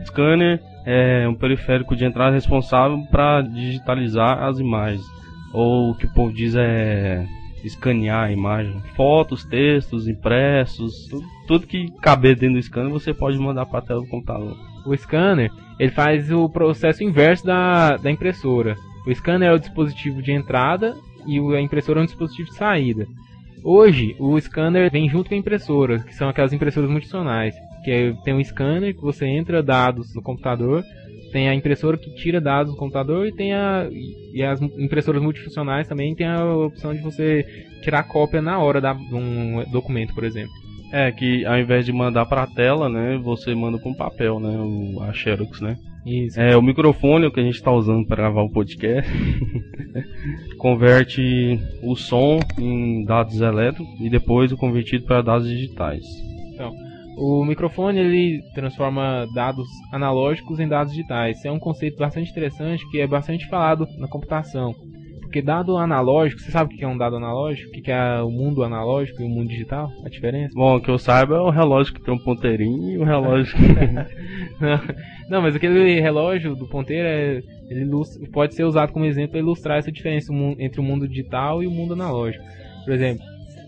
[0.06, 5.06] Scanner é um periférico de entrada responsável para digitalizar as imagens.
[5.54, 7.26] Ou o que o povo diz é
[7.64, 8.82] escanear a imagem.
[8.96, 13.82] Fotos, textos, impressos, tudo, tudo que caber dentro do scanner você pode mandar para a
[13.82, 14.58] tela do computador.
[14.86, 18.76] O scanner ele faz o processo inverso da, da impressora.
[19.04, 23.08] O scanner é o dispositivo de entrada e a impressora é um dispositivo de saída.
[23.64, 27.56] Hoje, o scanner vem junto com a impressora, que são aquelas impressoras multifuncionais.
[27.84, 30.84] Que é, tem um scanner que você entra dados no computador,
[31.32, 35.88] tem a impressora que tira dados do computador e tem a e as impressoras multifuncionais
[35.88, 37.44] também tem a opção de você
[37.82, 40.54] tirar cópia na hora de um documento, por exemplo.
[40.92, 45.02] É, que ao invés de mandar pra tela, né, você manda com papel, né, o,
[45.04, 45.78] a Xerox, né.
[46.06, 46.40] Isso.
[46.40, 49.10] É, o microfone que a gente está usando para gravar o podcast
[50.58, 56.04] converte o som em dados elétricos e depois o convertido para dados digitais.
[56.54, 56.74] Então,
[57.18, 61.46] o microfone ele transforma dados analógicos em dados digitais.
[61.46, 64.74] é um conceito bastante interessante que é bastante falado na computação.
[65.32, 67.70] Porque dado analógico, você sabe o que é um dado analógico?
[67.70, 69.90] O que é o mundo analógico e o mundo digital?
[70.04, 70.54] A diferença?
[70.54, 73.58] Bom, o que eu saiba é o relógio que tem um ponteirinho e o relógio
[74.60, 74.82] não,
[75.30, 77.90] não, mas aquele relógio do ponteiro é, ele
[78.34, 81.72] pode ser usado como exemplo para ilustrar essa diferença entre o mundo digital e o
[81.72, 82.44] mundo analógico.
[82.84, 83.24] Por exemplo,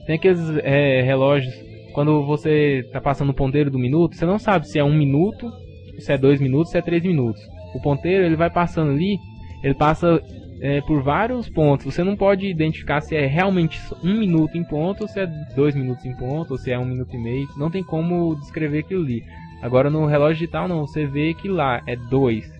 [0.05, 1.55] tem aqueles é, relógios,
[1.93, 5.49] quando você está passando o ponteiro do minuto, você não sabe se é um minuto,
[5.97, 7.41] se é dois minutos, se é três minutos.
[7.73, 9.17] O ponteiro ele vai passando ali,
[9.63, 10.21] ele passa
[10.63, 11.93] é, por vários pontos.
[11.93, 15.75] Você não pode identificar se é realmente um minuto em ponto, ou se é dois
[15.75, 17.47] minutos em ponto, ou se é um minuto e meio.
[17.57, 19.21] Não tem como descrever aquilo ali.
[19.61, 22.52] Agora no relógio digital não, você vê que lá é 2.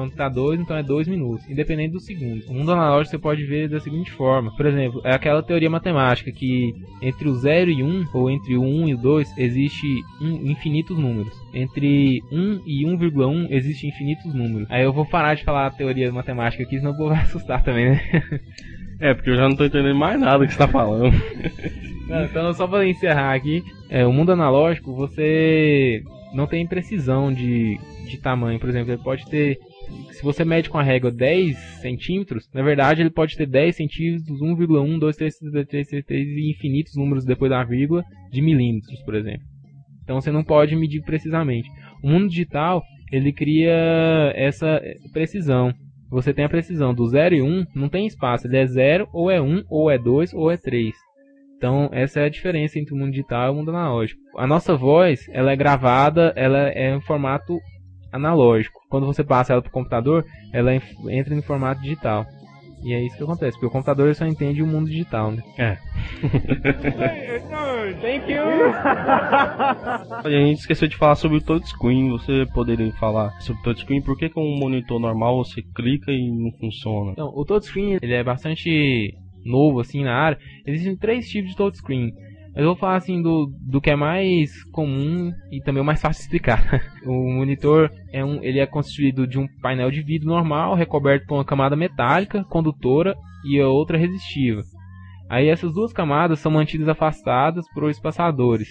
[0.00, 2.42] Quando tá 2, então é 2 minutos, independente do segundo.
[2.48, 4.50] O mundo analógico você pode ver da seguinte forma.
[4.56, 8.56] Por exemplo, é aquela teoria matemática que entre o 0 e 1, um, ou entre
[8.56, 9.86] o 1 um e o 2, existe
[10.22, 11.34] um, infinitos números.
[11.52, 14.66] Entre 1 e 1,1 existem infinitos números.
[14.70, 17.90] Aí eu vou parar de falar a teoria matemática aqui, senão eu vou assustar também,
[17.90, 18.40] né?
[19.00, 21.14] É, porque eu já não tô entendendo mais nada que você tá falando.
[22.08, 27.78] Não, então, só para encerrar aqui, é, o mundo analógico você não tem precisão de,
[28.06, 28.58] de tamanho.
[28.58, 29.58] Por exemplo, ele pode ter.
[30.12, 34.40] Se você mede com a régua 10 centímetros, na verdade ele pode ter 10 centímetros,
[34.40, 39.02] 1,1, 2, 3, 3, 3, 3, 3 e infinitos números depois da vírgula de milímetros,
[39.02, 39.46] por exemplo.
[40.02, 41.68] Então você não pode medir precisamente.
[42.02, 44.80] O mundo digital ele cria essa
[45.12, 45.72] precisão.
[46.10, 49.30] Você tem a precisão do 0 e 1, não tem espaço, ele é 0 ou
[49.30, 50.94] é 1 ou é 2 ou é 3.
[51.56, 54.20] Então, essa é a diferença entre o mundo digital e o mundo analógico.
[54.36, 57.58] A nossa voz, ela é gravada, ela é em formato
[58.12, 58.80] analógico.
[58.88, 62.26] Quando você passa ela para o computador, ela entra em formato digital.
[62.82, 65.42] E é isso que acontece, porque o computador só entende o mundo digital, né?
[65.58, 65.76] É.
[68.00, 68.40] Thank you!
[70.24, 72.10] a gente esqueceu de falar sobre o touchscreen.
[72.10, 74.00] Você poderia falar sobre o touchscreen?
[74.00, 77.12] Por que com um monitor normal você clica e não funciona?
[77.12, 80.38] Então, o touchscreen ele é bastante novo assim na área.
[80.66, 82.12] Existem três tipos de touchscreen.
[82.54, 86.00] Mas eu vou falar assim do, do que é mais comum e também o mais
[86.00, 86.82] fácil de explicar.
[87.06, 91.36] o monitor é um, ele é constituído de um painel de vidro normal, recoberto por
[91.36, 94.62] uma camada metálica, condutora e a outra resistiva.
[95.28, 98.68] Aí essas duas camadas são mantidas afastadas por espaçadores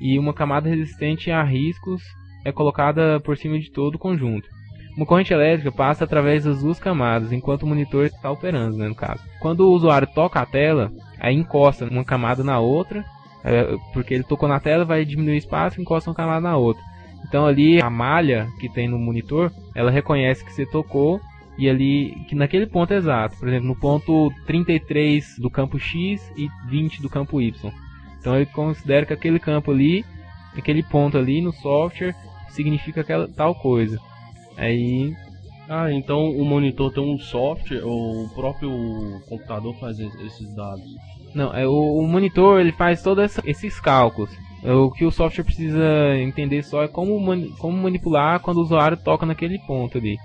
[0.00, 2.02] e uma camada resistente a riscos
[2.44, 4.48] é colocada por cima de todo o conjunto.
[4.96, 8.94] Uma corrente elétrica passa através das duas camadas enquanto o monitor está operando, né, no
[8.94, 9.22] caso.
[9.40, 13.04] Quando o usuário toca a tela, aí encosta uma camada na outra,
[13.44, 16.82] é, porque ele tocou na tela, vai diminuir o espaço, encosta uma camada na outra.
[17.26, 21.20] Então ali a malha que tem no monitor, ela reconhece que você tocou
[21.56, 26.48] e ali que naquele ponto exato, por exemplo, no ponto 33 do campo X e
[26.68, 27.72] 20 do campo Y.
[28.18, 30.04] Então ele considera que aquele campo ali,
[30.56, 32.14] aquele ponto ali no software
[32.50, 33.98] significa aquela tal coisa.
[34.60, 35.12] Aí
[35.68, 38.70] ah, então o monitor tem um software ou o próprio
[39.28, 40.84] computador faz esses dados?
[41.32, 44.30] Não, é o, o monitor ele faz todos esses cálculos.
[44.64, 48.62] É, o que o software precisa entender só é como, mani como manipular quando o
[48.62, 50.18] usuário toca naquele ponto ali.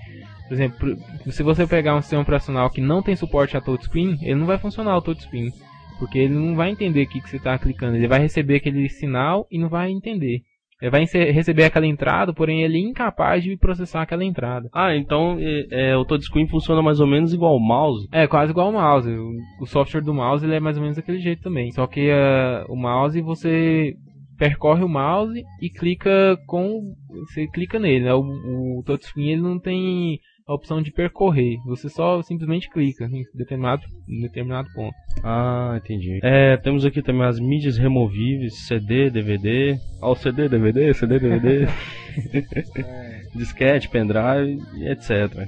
[0.48, 0.98] Por exemplo,
[1.30, 4.58] se você pegar um sistema operacional que não tem suporte a touchscreen, ele não vai
[4.58, 5.52] funcionar o touchscreen.
[6.00, 7.96] Porque ele não vai entender o que, que você está clicando.
[7.96, 10.42] Ele vai receber aquele sinal e não vai entender.
[10.82, 14.70] Ele vai receber aquela entrada, porém ele é incapaz de processar aquela entrada.
[14.74, 18.08] Ah, então é, é, o touchscreen funciona mais ou menos igual ao mouse?
[18.12, 19.10] É, quase igual ao mouse.
[19.10, 21.72] O, o software do mouse ele é mais ou menos daquele jeito também.
[21.72, 23.96] Só que uh, o mouse você
[24.38, 26.94] percorre o mouse e clica com.
[27.28, 28.14] Você clica nele, né?
[28.14, 31.58] O, o touchscreen ele não tem a opção de percorrer.
[31.66, 34.96] Você só simplesmente clica em determinado, em determinado ponto.
[35.24, 36.20] Ah, entendi.
[36.24, 39.78] É, temos aqui também as mídias removíveis, CD, DVD.
[40.02, 41.68] Ó, o CD, DVD, CD, DVD.
[43.34, 45.48] Disquete, pendrive, etc.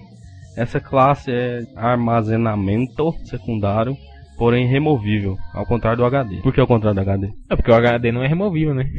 [0.58, 3.96] Essa classe é armazenamento secundário,
[4.38, 6.38] porém removível, ao contrário do HD.
[6.42, 7.32] Por que ao contrário do HD?
[7.50, 8.90] É porque o HD não é removível, né?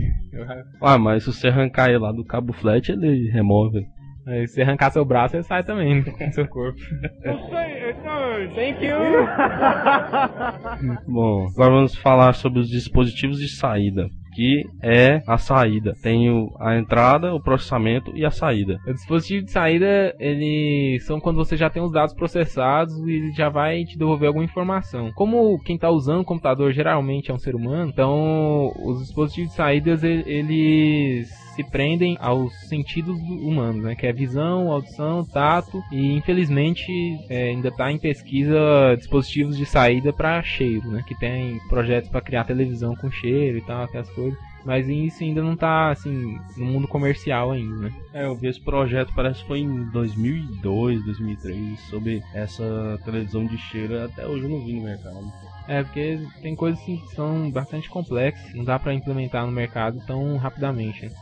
[0.81, 3.85] Ah, mas se você arrancar ele lá do cabo flat, ele remove.
[4.29, 6.79] Aí, se arrancar seu braço, ele sai também do seu corpo.
[8.55, 8.97] Thank you!
[11.09, 15.97] Bom, agora vamos falar sobre os dispositivos de saída que é a saída.
[16.01, 16.29] Tem
[16.61, 18.79] a entrada, o processamento e a saída.
[18.87, 23.33] O dispositivo de saída, eles são quando você já tem os dados processados e ele
[23.33, 25.11] já vai te devolver alguma informação.
[25.13, 29.57] Como quem está usando o computador geralmente é um ser humano, então os dispositivos de
[29.57, 33.97] saídas eles se prendem aos sentidos humanos, né?
[33.97, 36.93] Que é visão, audição, tato e infelizmente
[37.29, 41.03] é, ainda está em pesquisa dispositivos de saída para cheiro, né?
[41.07, 44.39] Que tem projetos para criar televisão com cheiro e tal, aquelas coisas.
[44.65, 47.93] Mas isso ainda não está assim no mundo comercial ainda, né?
[48.13, 53.59] É, eu vi esse projeto, parece que foi em 2002, 2003, sobre essa televisão de
[53.59, 55.33] cheiro, até hoje eu não vi no mercado.
[55.67, 60.01] É, porque tem coisas assim, que são bastante complexas, não dá para implementar no mercado
[60.07, 61.07] tão rapidamente.
[61.07, 61.13] Né?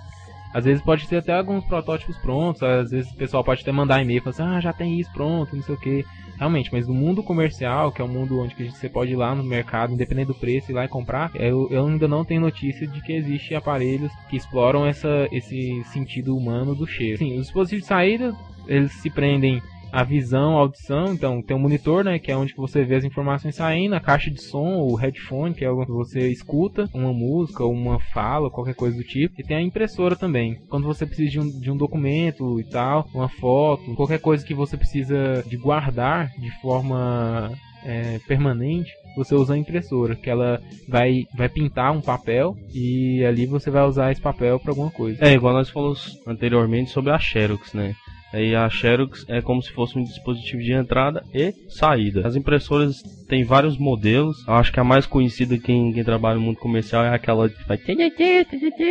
[0.52, 4.02] Às vezes pode ter até alguns protótipos prontos, às vezes o pessoal pode até mandar
[4.02, 6.04] e-mail falando assim, ah, já tem isso pronto, não sei o que.
[6.38, 9.34] Realmente, mas no mundo comercial, que é o um mundo onde você pode ir lá
[9.34, 12.86] no mercado, independente do preço, ir lá e comprar, eu, eu ainda não tenho notícia
[12.86, 17.18] de que existe aparelhos que exploram essa, esse sentido humano do cheiro.
[17.18, 18.34] Sim, os dispositivos de saída,
[18.66, 22.54] eles se prendem a visão, a audição, então tem um monitor, né, que é onde
[22.56, 26.28] você vê as informações saindo, a caixa de som, o headphone, que é onde você
[26.28, 30.56] escuta uma música, uma fala, qualquer coisa do tipo, e tem a impressora também.
[30.68, 34.54] Quando você precisa de um, de um documento e tal, uma foto, qualquer coisa que
[34.54, 37.50] você precisa de guardar de forma
[37.84, 43.46] é, permanente, você usa a impressora, que ela vai, vai pintar um papel e ali
[43.46, 45.24] você vai usar esse papel para alguma coisa.
[45.24, 47.94] É, igual nós falamos anteriormente sobre a Xerox, né?
[48.36, 52.28] Aí a Xerox é como se fosse um dispositivo de entrada e saída.
[52.28, 54.46] As impressoras têm vários modelos.
[54.46, 57.64] Eu acho que a mais conhecida quem, quem trabalha no mundo comercial é aquela que
[57.64, 57.80] faz.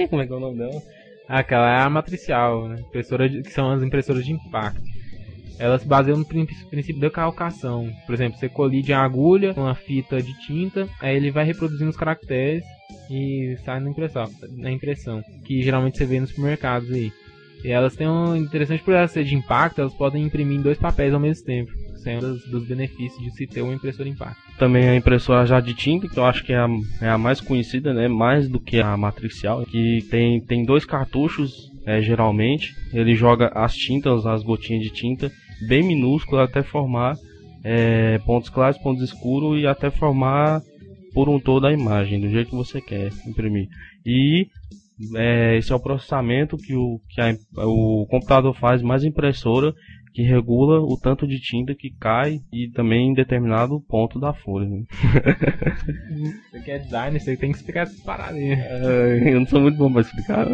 [0.10, 0.82] Como é que é o nome dela?
[1.28, 2.82] Aquela é a matricial, né?
[2.88, 4.82] Impressora de, que são as impressoras de impacto
[5.58, 7.90] elas se baseiam no princípio da calcação.
[8.06, 11.90] Por exemplo, você colide a agulha com uma fita de tinta, aí ele vai reproduzindo
[11.90, 12.62] os caracteres
[13.10, 17.10] e sai na impressão, na impressão que geralmente você vê nos supermercados aí.
[17.64, 20.78] E elas têm um interessante por elas ser de impacto, elas podem imprimir em dois
[20.78, 21.72] papéis ao mesmo tempo.
[22.06, 24.38] É um dos, dos benefícios de se ter uma impressora impacto.
[24.60, 26.68] Também a impressora já de tinta, que eu acho que é a,
[27.02, 28.08] é a mais conhecida, né?
[28.08, 32.76] Mais do que a matricial, que tem, tem dois cartuchos, é, geralmente.
[32.94, 35.32] Ele joga as tintas, as gotinhas de tinta,
[35.68, 37.16] bem minúsculo até formar
[37.64, 40.62] é, pontos claros, pontos escuros e até formar
[41.12, 43.68] por um todo a imagem, do jeito que você quer imprimir.
[44.06, 44.48] E
[45.16, 49.74] é, esse é o processamento que, o, que a, o computador faz, mais impressora,
[50.14, 54.66] que regula o tanto de tinta que cai e também em determinado ponto da folha.
[54.66, 54.84] Né?
[56.50, 58.38] você que é designer, você tem que explicar essas paradas.
[58.40, 60.48] É, eu não sou muito bom para explicar.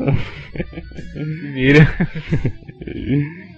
[1.53, 1.87] Vira.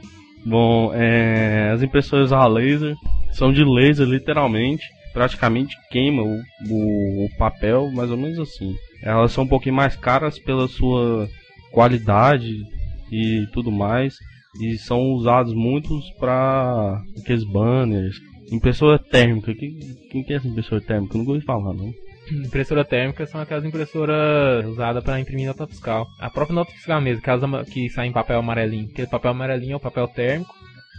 [0.45, 2.95] Bom, é, as impressoras a laser
[3.31, 4.83] são de laser, literalmente.
[5.13, 8.75] Praticamente queima o, o, o, papel, mais ou menos assim.
[9.03, 11.29] Elas são um pouquinho mais caras pela sua
[11.71, 12.65] qualidade
[13.11, 14.17] e tudo mais.
[14.61, 18.15] E são usados muitos para aqueles banners.
[18.51, 19.53] Impressora térmica.
[19.53, 19.79] Quem,
[20.11, 21.17] quem que é essa impressora térmica?
[21.17, 21.91] Eu não ouvi falar, não.
[22.31, 26.07] Impressora térmica são aquelas impressoras usadas para imprimir nota fiscal.
[26.19, 28.89] A própria nota fiscal mesmo, aquelas que sai em papel amarelinho.
[28.91, 30.53] Aquele papel amarelinho é o papel térmico.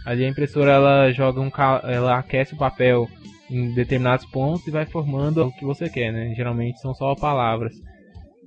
[0.05, 1.49] Ali a impressora ela joga um
[1.83, 3.09] ela aquece o papel
[3.49, 6.33] em determinados pontos e vai formando o que você quer, né?
[6.35, 7.73] Geralmente são só palavras.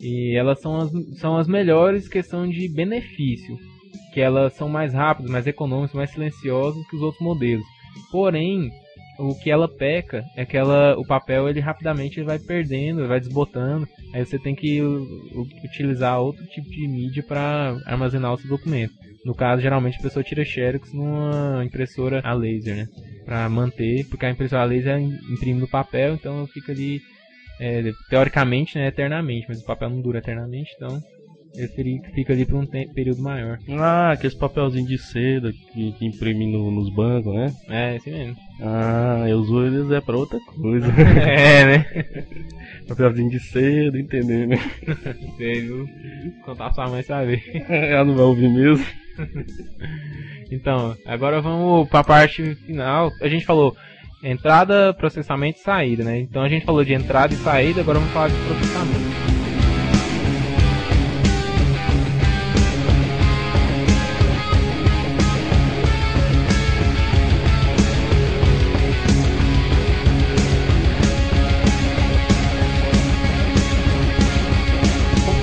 [0.00, 3.58] E elas são as, são as melhores questão de benefício,
[4.12, 7.64] que elas são mais rápidas, mais econômicas, mais silenciosas que os outros modelos.
[8.10, 8.70] Porém,
[9.18, 13.18] o que ela peca é que ela, o papel ele rapidamente ele vai perdendo, vai
[13.18, 13.88] desbotando.
[14.14, 14.80] Aí você tem que
[15.64, 18.94] utilizar outro tipo de mídia para armazenar o seu documento.
[19.24, 22.88] No caso, geralmente a pessoa tira xerox numa impressora a laser, né?
[23.24, 27.02] Para manter, porque a impressora a laser imprime no papel, então fica ali
[27.60, 31.02] é, teoricamente, né, eternamente, mas o papel não dura eternamente, então
[31.54, 33.58] ele fica ali por um período maior.
[33.70, 37.52] Ah, aqueles papelzinhos de seda que, que imprime no, nos bancos, né?
[37.68, 38.36] É, esse mesmo.
[38.60, 40.86] Ah, eu uso eles é pra outra coisa.
[41.20, 41.86] é, né?
[42.86, 44.58] papelzinho de seda, entendeu, né?
[45.36, 45.88] Sei, viu?
[46.44, 47.42] Contar sua mãe saber.
[47.68, 48.86] Ela não vai ouvir mesmo.
[50.50, 53.10] então, agora vamos pra parte final.
[53.20, 53.76] A gente falou
[54.22, 56.18] entrada, processamento e saída, né?
[56.20, 59.18] Então a gente falou de entrada e saída, agora vamos falar de processamento.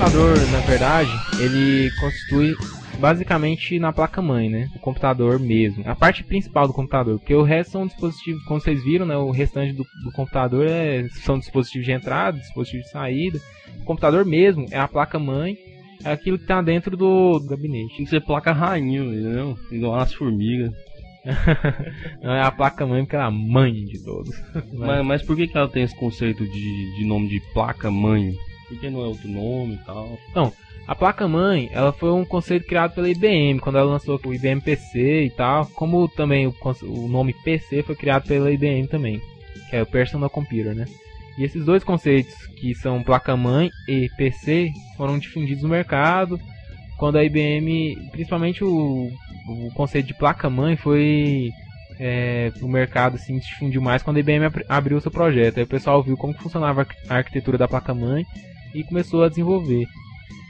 [0.06, 1.10] computador, na verdade,
[1.40, 2.54] ele constitui
[2.96, 4.68] basicamente na placa-mãe, né?
[4.74, 5.82] O computador mesmo.
[5.86, 9.16] A parte principal do computador, porque o resto são dispositivos, como vocês viram, né?
[9.16, 13.40] O restante do, do computador é, são dispositivos de entrada, dispositivos de saída.
[13.80, 15.56] O computador mesmo é a placa-mãe,
[16.04, 17.96] é aquilo que está dentro do, do, gabinete.
[17.96, 19.58] Tem que ser placa rainha, entendeu?
[19.70, 20.72] Igual as formigas.
[22.22, 24.30] Não é a placa-mãe porque ela é a mãe de todos.
[24.72, 28.34] mas, mas por que, que ela tem esse conceito de, de nome de placa-mãe?
[28.68, 30.18] Por que não é outro nome e tal?
[30.34, 30.52] Não,
[30.86, 35.24] a placa-mãe, ela foi um conceito criado pela IBM, quando ela lançou o IBM PC
[35.24, 39.20] e tal, como também o, o nome PC foi criado pela IBM também,
[39.68, 40.84] que é o Personal Computer, né?
[41.36, 46.40] E esses dois conceitos, que são placa-mãe e PC, foram difundidos no mercado,
[46.96, 49.10] quando a IBM, principalmente o,
[49.48, 51.50] o conceito de placa-mãe foi
[51.98, 55.58] é, o mercado assim, se difundiu mais quando a IBM abriu seu projeto.
[55.58, 58.24] Aí o pessoal viu como funcionava a arquitetura da placa-mãe
[58.74, 59.86] e começou a desenvolver.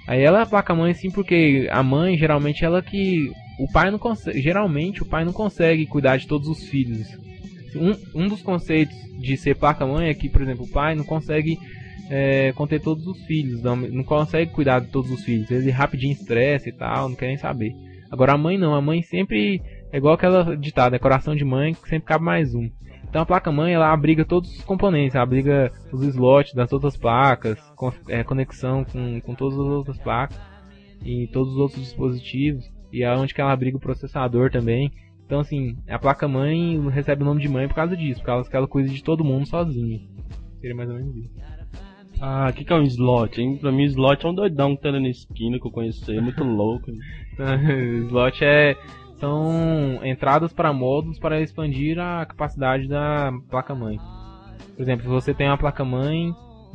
[0.06, 3.98] Aí ela é a placa-mãe sim, porque a mãe geralmente ela que o pai não
[3.98, 7.08] consegue, geralmente o pai não consegue cuidar de todos os filhos.
[7.74, 11.58] Um, um dos conceitos de ser placa-mãe é que, por exemplo, o pai não consegue
[12.08, 15.50] é, conter todos os filhos, não, não consegue cuidar de todos os filhos.
[15.50, 17.74] Ele rapidinho estressa e tal, não quer nem saber.
[18.10, 19.60] Agora a mãe não, a mãe sempre
[19.92, 22.70] é igual aquela ditada, é coração de mãe que sempre cabe mais um.
[23.08, 27.58] Então a placa-mãe ela abriga todos os componentes, ela abriga os slots das outras placas,
[27.76, 30.38] com, é, conexão com, com todas as outras placas
[31.04, 34.90] e todos os outros dispositivos, e é onde que ela abriga o processador também.
[35.24, 38.56] Então assim, a placa-mãe recebe o nome de mãe por causa disso, por causa que
[38.56, 40.00] ela cuida de todo mundo sozinha.
[40.60, 41.34] Seria mais ou menos isso.
[42.20, 43.58] Ah, o que, que é um slot, hein?
[43.58, 46.42] Pra mim, slot é um doidão que tá na esquina que eu conheci, é muito
[46.44, 46.90] louco.
[48.08, 48.76] slot é
[49.18, 53.98] são entradas para módulos para expandir a capacidade da placa-mãe.
[54.74, 56.34] Por exemplo, você tem uma placa-mãe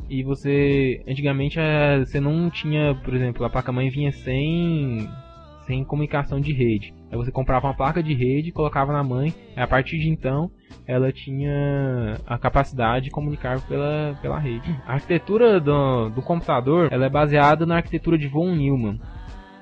[0.10, 5.08] e você antigamente eh, você não tinha, por exemplo, a placa-mãe vinha sem
[5.66, 6.94] sem comunicação de rede.
[7.12, 10.50] Aí você comprava uma placa de rede, colocava na mãe, a partir de então
[10.88, 14.76] ela tinha a capacidade de comunicar pela, pela rede.
[14.86, 19.00] A arquitetura do, do computador ela é baseada na arquitetura de von Neumann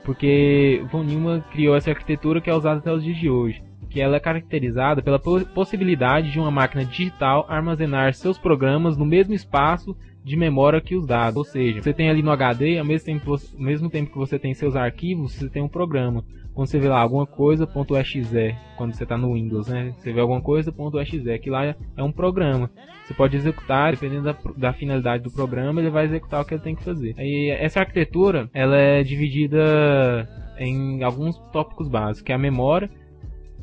[0.09, 4.01] porque von Neumann criou essa arquitetura que é usada até os dias de hoje, que
[4.01, 9.95] ela é caracterizada pela possibilidade de uma máquina digital armazenar seus programas no mesmo espaço
[10.23, 11.37] de memória que os dados.
[11.37, 14.39] Ou seja, você tem ali no HD, ao mesmo tempo, ao mesmo tempo que você
[14.39, 16.25] tem seus arquivos, você tem um programa.
[16.55, 19.93] Quando você vê lá alguma coisa, .exe, quando você está no Windows, né?
[19.95, 22.71] Você vê alguma coisa, .exe, que lá é um programa.
[23.09, 26.61] Você pode executar, dependendo da, da, finalidade do programa, ele vai executar o que ele
[26.61, 27.15] tem que fazer.
[27.17, 30.29] E essa arquitetura, ela é dividida
[30.59, 32.87] em alguns tópicos básicos, que é a memória,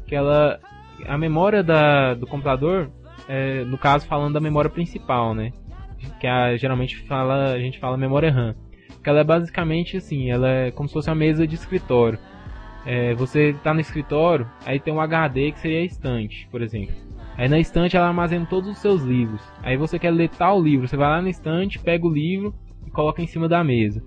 [0.04, 0.58] que ela...
[1.06, 2.90] A memória da, do computador,
[3.28, 5.52] é, no caso falando da memória principal, né?
[6.18, 8.52] que a, geralmente fala, a gente fala memória RAM.
[9.00, 12.18] Que ela é basicamente assim, ela é como se fosse uma mesa de escritório.
[12.84, 17.05] É, você está no escritório, aí tem um HD que seria a estante, por exemplo.
[17.36, 19.42] Aí na estante ela armazena todos os seus livros.
[19.62, 22.54] Aí você quer ler tal livro, você vai lá na estante, pega o livro
[22.86, 24.02] e coloca em cima da mesa.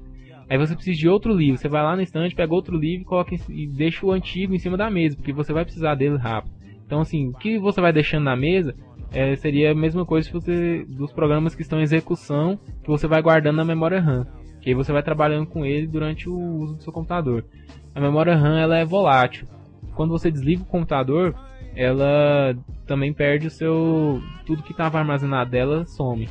[0.50, 3.36] Aí você precisa de outro livro, você vai lá na estante, pega outro livro coloca
[3.36, 6.56] em, e deixa o antigo em cima da mesa, porque você vai precisar dele rápido.
[6.86, 8.74] Então assim, o que você vai deixando na mesa
[9.12, 13.22] é, seria a mesma coisa você dos programas que estão em execução que você vai
[13.22, 14.26] guardando na memória RAM.
[14.60, 17.46] Que aí você vai trabalhando com ele durante o uso do seu computador.
[17.94, 19.48] A memória RAM ela é volátil.
[19.96, 21.36] Quando você desliga o computador,
[21.76, 22.56] ela
[22.86, 26.28] também perde o seu tudo que estava armazenado dela some.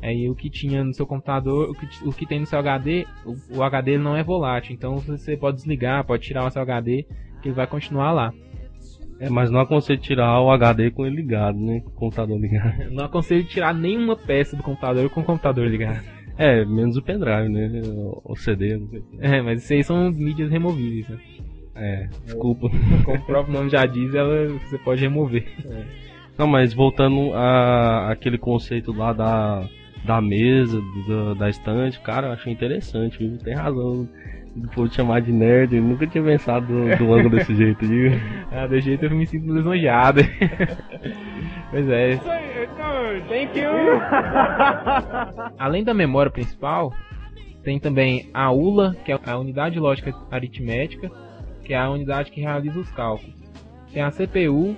[0.00, 3.06] Aí o que tinha no seu computador, o que, o que tem no seu HD,
[3.24, 7.04] o, o HD não é volátil, então você pode desligar, pode tirar o seu HD,
[7.42, 8.32] que ele vai continuar lá.
[9.20, 11.80] É, mas não aconselho tirar o HD com ele ligado, né?
[11.80, 12.88] Com o computador ligado.
[12.94, 16.04] Não aconselho tirar nenhuma peça do computador com o computador ligado.
[16.36, 17.82] É, menos o pendrive, né?
[18.24, 18.80] O CD.
[19.18, 21.18] É, mas isso aí são mídias removíveis, né?
[21.78, 22.68] É, desculpa.
[23.04, 25.46] Como o próprio nome já diz, ela, você pode remover.
[25.64, 25.84] É.
[26.36, 29.68] Não, mas voltando a aquele conceito lá da,
[30.04, 33.38] da mesa, da, da estante, cara, eu achei interessante, viu?
[33.38, 34.08] Tem razão
[34.74, 38.12] por chamar de nerd, eu nunca tinha pensado do, do ângulo desse jeito, viu?
[38.50, 40.20] ah, desse jeito eu me sinto lisonjeado.
[41.70, 42.20] pois é.
[43.28, 43.70] Thank you!
[45.58, 46.92] Além da memória principal,
[47.62, 51.10] tem também a ULA, que é a unidade lógica aritmética,
[51.68, 53.36] que é a unidade que realiza os cálculos.
[53.92, 54.74] Tem a CPU,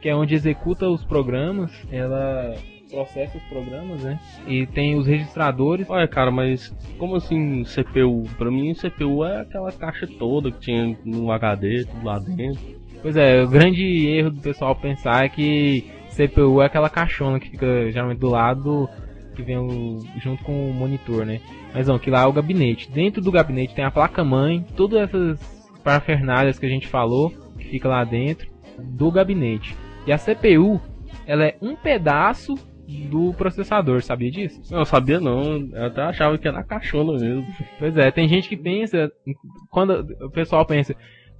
[0.00, 2.56] que é onde executa os programas, ela
[2.90, 4.18] processa os programas, né?
[4.46, 5.88] E tem os registradores.
[5.90, 8.24] Olha, cara, mas como assim CPU?
[8.38, 12.80] Pra mim, CPU é aquela caixa toda que tinha no HD, tudo lá dentro.
[13.02, 17.50] Pois é, o grande erro do pessoal pensar é que CPU é aquela caixona que
[17.50, 18.88] fica geralmente do lado
[19.36, 21.38] que vem o, junto com o monitor, né?
[21.74, 22.90] Mas não, que lá é o gabinete.
[22.90, 27.88] Dentro do gabinete tem a placa-mãe, todas essas parafernálias que a gente falou, que fica
[27.88, 29.76] lá dentro do gabinete.
[30.06, 30.80] E a CPU,
[31.26, 32.54] ela é um pedaço
[33.08, 34.60] do processador, sabia disso?
[34.72, 35.68] Não, sabia não.
[35.72, 37.46] Eu até achava que era caixona mesmo.
[37.78, 39.10] Pois é, tem gente que pensa,
[39.70, 40.94] quando o pessoal pensa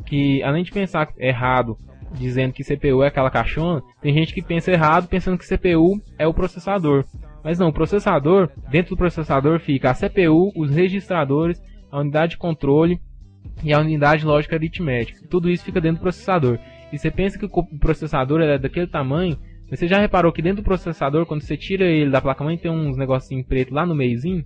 [0.07, 1.77] que além de pensar errado,
[2.13, 6.27] dizendo que CPU é aquela caixona, tem gente que pensa errado pensando que CPU é
[6.27, 7.05] o processador.
[7.43, 11.61] Mas não, o processador, dentro do processador fica a CPU, os registradores,
[11.91, 13.01] a unidade de controle
[13.63, 15.27] e a unidade lógica aritmética.
[15.29, 16.59] Tudo isso fica dentro do processador.
[16.93, 19.39] E você pensa que o processador é daquele tamanho,
[19.69, 22.97] você já reparou que dentro do processador, quando você tira ele da placa-mãe, tem uns
[22.97, 24.45] negocinho preto lá no meiozinho?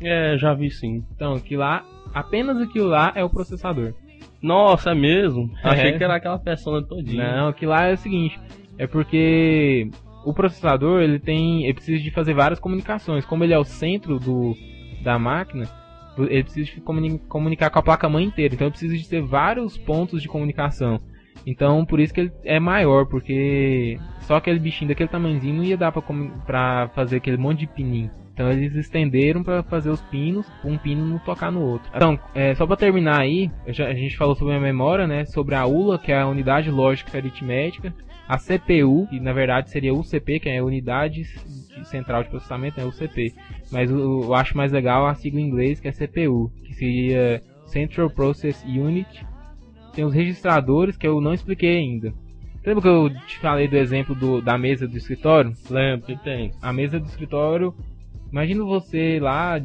[0.00, 1.04] É, já vi sim.
[1.14, 3.92] Então, aquilo lá, apenas aquilo lá é o processador.
[4.40, 5.50] Nossa, é mesmo?
[5.64, 5.68] É.
[5.68, 7.36] Achei que era aquela persona todinha.
[7.36, 8.38] Não, aquilo lá é o seguinte,
[8.78, 9.90] é porque
[10.24, 13.24] o processador, ele tem, ele precisa de fazer várias comunicações.
[13.24, 14.56] Como ele é o centro do,
[15.02, 15.68] da máquina,
[16.18, 16.70] ele precisa
[17.28, 18.54] comunicar com a placa-mãe inteira.
[18.54, 21.00] Então, ele precisa de ter vários pontos de comunicação.
[21.46, 25.76] Então, por isso que ele é maior, porque só aquele bichinho daquele tamanhozinho não ia
[25.76, 26.02] dar pra,
[26.46, 28.10] pra fazer aquele monte de pininho.
[28.32, 31.90] Então eles estenderam pra fazer os pinos, um pino não tocar no outro.
[31.94, 35.24] Então, é, só pra terminar aí, já- a gente falou sobre a memória, né?
[35.26, 37.92] Sobre a ULA, que é a unidade lógica aritmética.
[38.32, 42.80] A CPU, que na verdade seria UCP, que é a unidade de- central de processamento,
[42.80, 43.34] é UCP.
[43.70, 47.42] Mas eu, eu acho mais legal a sigla em inglês, que é CPU, que seria
[47.66, 49.26] Central Process Unit.
[49.94, 52.14] Tem os registradores, que eu não expliquei ainda.
[52.64, 55.52] Lembra que eu te falei do exemplo do- da mesa do escritório?
[55.68, 56.52] Lembro que tem.
[56.62, 57.74] a mesa do escritório.
[58.30, 59.60] Imagina você lá,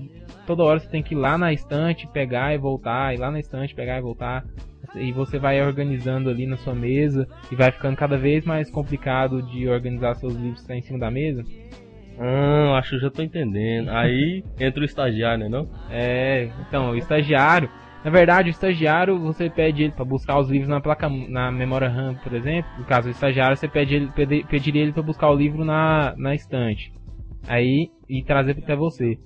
[0.46, 3.40] toda hora você tem que ir lá na estante, pegar e voltar, ir lá na
[3.40, 4.44] estante, pegar e voltar.
[4.96, 9.42] E você vai organizando ali na sua mesa e vai ficando cada vez mais complicado
[9.42, 11.44] de organizar seus livros que em cima da mesa.
[12.20, 13.90] Ah, acho que eu já tô entendendo.
[13.90, 15.68] Aí entra o estagiário, né não?
[15.90, 17.70] É, então, o estagiário,
[18.04, 21.90] na verdade, o estagiário você pede ele para buscar os livros na placa na memória
[21.90, 22.70] RAM, por exemplo.
[22.78, 26.34] No caso, o estagiário você pede ele, pediria ele para buscar o livro na, na
[26.34, 26.92] estante.
[27.48, 29.18] Aí e trazer até você.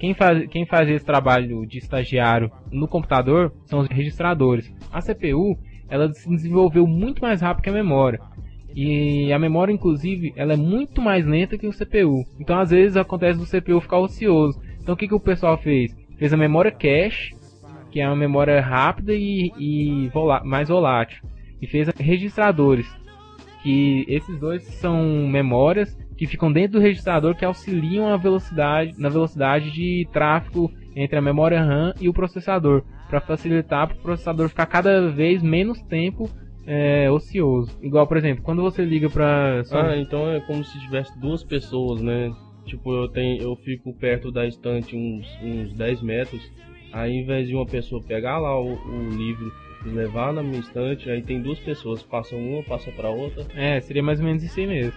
[0.00, 4.72] Quem faz, quem faz esse trabalho de estagiário no computador são os registradores.
[4.90, 5.58] A CPU,
[5.90, 8.18] ela se desenvolveu muito mais rápido que a memória.
[8.74, 12.24] E a memória, inclusive, ela é muito mais lenta que o CPU.
[12.40, 14.58] Então, às vezes, acontece do CPU ficar ocioso.
[14.80, 15.94] Então, o que, que o pessoal fez?
[16.16, 17.36] Fez a memória cache,
[17.90, 20.10] que é uma memória rápida e, e
[20.44, 21.22] mais volátil.
[21.60, 22.90] E fez registradores,
[23.62, 29.08] que esses dois são memórias que ficam dentro do registrador que auxiliam a velocidade, na
[29.08, 34.50] velocidade de tráfego entre a memória RAM e o processador, para facilitar para o processador
[34.50, 36.28] ficar cada vez menos tempo
[36.66, 37.74] é, ocioso.
[37.80, 42.02] Igual, por exemplo, quando você liga para Ah, então é como se tivesse duas pessoas,
[42.02, 42.30] né?
[42.66, 46.52] Tipo, eu tenho, eu fico perto da estante uns, uns 10 metros.
[46.92, 49.50] Aí, ao invés de uma pessoa pegar lá o, o livro
[49.86, 53.46] e levar na minha estante, aí tem duas pessoas, passam uma, passa pra outra.
[53.54, 54.92] É, seria mais ou menos isso aí mesmo.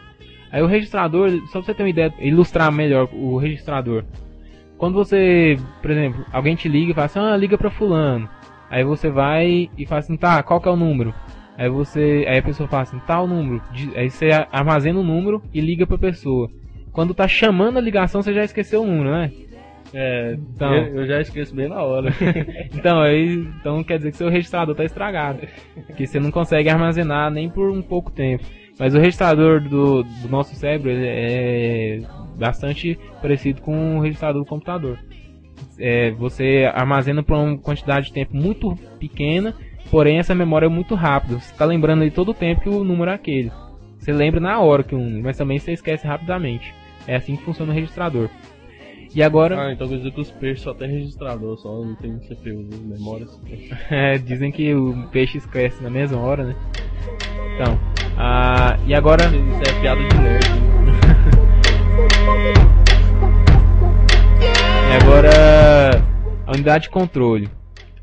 [0.54, 4.06] Aí o registrador, só pra você ter uma ideia, ilustrar melhor o registrador.
[4.78, 8.30] Quando você, por exemplo, alguém te liga e fala assim, ah, liga pra fulano.
[8.70, 11.14] Aí você vai e fala assim, tá, qual que é o número?
[11.58, 13.62] Aí você, aí a pessoa fala assim, tal número.
[13.72, 16.50] Di- Aí você armazena o número e liga pra pessoa.
[16.92, 19.32] Quando tá chamando a ligação, você já esqueceu o número, né?
[19.94, 20.74] É, Então.
[20.74, 22.12] eu, eu já esqueço bem na hora.
[22.74, 25.40] Então, aí, então quer dizer que seu registrador tá estragado.
[25.96, 28.44] Que você não consegue armazenar nem por um pouco tempo.
[28.80, 32.00] Mas o registrador do, do nosso cérebro é
[32.38, 34.98] bastante parecido com o registrador do computador.
[35.80, 39.56] É, você armazena por uma quantidade de tempo muito pequena,
[39.92, 41.40] porém essa memória é muito rápida.
[41.40, 43.52] Você está lembrando aí todo o tempo que o número é aquele.
[44.00, 46.74] Você lembra na hora que o número, mas também você esquece rapidamente.
[47.08, 48.30] É assim que funciona o registrador.
[49.16, 49.68] E agora.
[49.68, 52.78] ah, então quer dizer que os peixes só tem registrador, só não tem CPU, né?
[52.84, 53.40] memórias.
[53.90, 56.56] É, dizem que o peixe esquece na mesma hora, né?
[57.54, 57.80] Então,
[58.18, 60.46] ah, e agora Isso é piada de nerd.
[64.90, 66.04] e agora
[66.46, 67.50] a unidade de controle.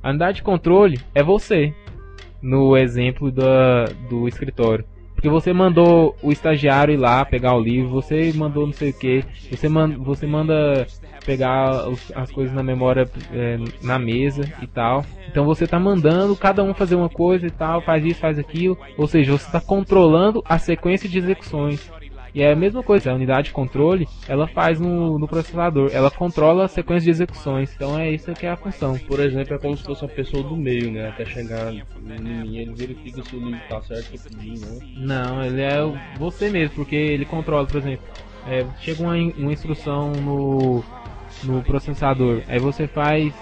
[0.03, 1.75] A unidade de controle é você,
[2.43, 4.85] no exemplo da, do escritório.
[5.21, 8.99] Porque você mandou o estagiário ir lá pegar o livro, você mandou não sei o
[8.99, 10.87] que, você, man, você manda
[11.27, 15.05] pegar os- as coisas na memória é, na mesa e tal.
[15.29, 18.79] Então você tá mandando cada um fazer uma coisa e tal, faz isso, faz aquilo.
[18.97, 21.91] Ou seja, você está controlando a sequência de execuções.
[22.35, 26.11] E é a mesma coisa, a unidade de controle, ela faz no, no processador, ela
[26.11, 27.73] controla a sequência de execuções.
[27.75, 28.99] Então é isso que é a função.
[28.99, 31.09] Por exemplo, é como se fosse uma pessoa do meio, né?
[31.09, 31.83] Até chegar em
[32.21, 34.79] mim, ele verifica se o livro tá certo que eu pedi, né?
[34.97, 35.81] Não, ele é
[36.19, 38.05] você mesmo, porque ele controla, por exemplo,
[38.47, 40.85] é, chega uma, uma instrução no,
[41.45, 43.35] no processador, aí você faz.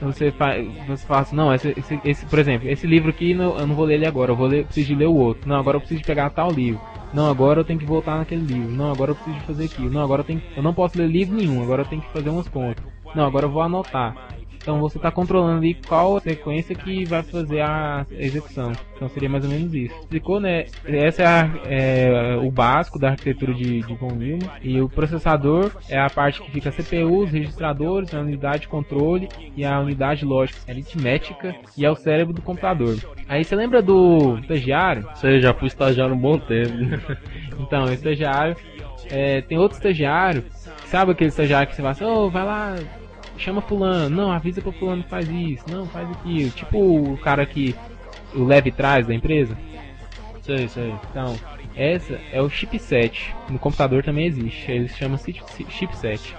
[0.00, 0.66] Você faz.
[0.86, 3.74] Você fala assim, não, esse, esse, esse- por exemplo, esse livro aqui não- eu não
[3.74, 5.48] vou ler ele agora, eu vou ler, preciso ler o outro.
[5.48, 6.80] Não, agora eu preciso pegar tal livro.
[7.12, 8.72] Não, agora eu tenho que voltar naquele livro.
[8.74, 9.90] Não, agora eu preciso fazer aquilo.
[9.90, 12.30] Não, agora eu tenho, eu não posso ler livro nenhum, agora eu tenho que fazer
[12.30, 12.84] umas contas.
[13.14, 14.16] Não, agora eu vou anotar.
[14.62, 18.72] Então você está controlando ali qual a sequência que vai fazer a execução.
[18.94, 19.94] Então seria mais ou menos isso.
[20.00, 20.66] Explicou, né?
[20.84, 24.50] Essa é, a- é o básico da arquitetura de, de von Neumann.
[24.62, 28.68] E o processador é a parte que fica a CPU, os registradores, a unidade de
[28.68, 32.96] controle e a unidade lógica aritmética e é o cérebro do computador.
[33.28, 35.08] Aí você lembra do estagiário?
[35.14, 36.70] Você já fui estagiário um bom tempo.
[37.58, 38.56] Então, o estagiário.
[39.10, 40.44] é, tem outro estagiário.
[40.86, 42.74] Sabe aquele estagiário que você fala assim, ô, vai lá,
[43.42, 44.14] chama fulano.
[44.14, 45.64] Não, avisa pro fulano faz isso.
[45.70, 46.50] Não, faz aquilo.
[46.50, 47.74] Tipo o cara que
[48.34, 49.56] o leve trás da empresa.
[50.42, 50.94] sei, sei.
[51.10, 51.36] Então,
[51.74, 53.34] essa é o chipset.
[53.48, 54.70] No computador também existe.
[54.70, 56.34] Ele se chama chip- chipset.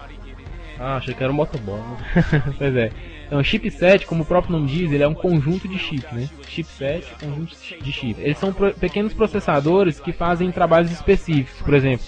[0.80, 1.98] Ah, achei que era um motobola.
[2.58, 2.90] pois é.
[3.28, 6.28] Então, chipset, como o próprio nome diz, ele é um conjunto de chip, né?
[6.48, 8.20] Chipset, conjunto de chip.
[8.20, 11.62] Eles são pro pequenos processadores que fazem trabalhos específicos.
[11.62, 12.04] Por exemplo,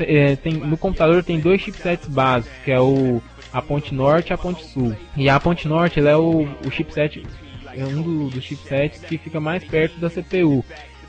[0.00, 4.32] é, tem, no computador tem dois chipsets básicos, que é o a ponte norte e
[4.32, 4.94] a ponte sul.
[5.16, 7.26] E a ponte norte ela é o, o chipset,
[7.74, 10.64] é um do, dos chipsets que fica mais perto da CPU.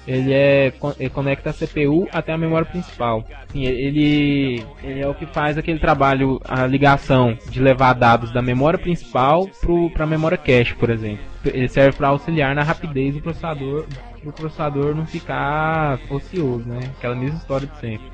[0.07, 3.23] Ele é ele conecta a CPU até a memória principal.
[3.51, 8.41] Sim, ele, ele é o que faz aquele trabalho, a ligação de levar dados da
[8.41, 9.47] memória principal
[9.93, 11.23] para a memória cache, por exemplo.
[11.45, 13.85] Ele serve para auxiliar na rapidez do processador,
[14.19, 16.79] para o processador não ficar ocioso, né?
[16.97, 18.05] Aquela mesma história de sempre.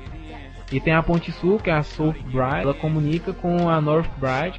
[0.70, 2.14] E tem a ponte sul, que é a South
[2.60, 4.10] ela comunica com a North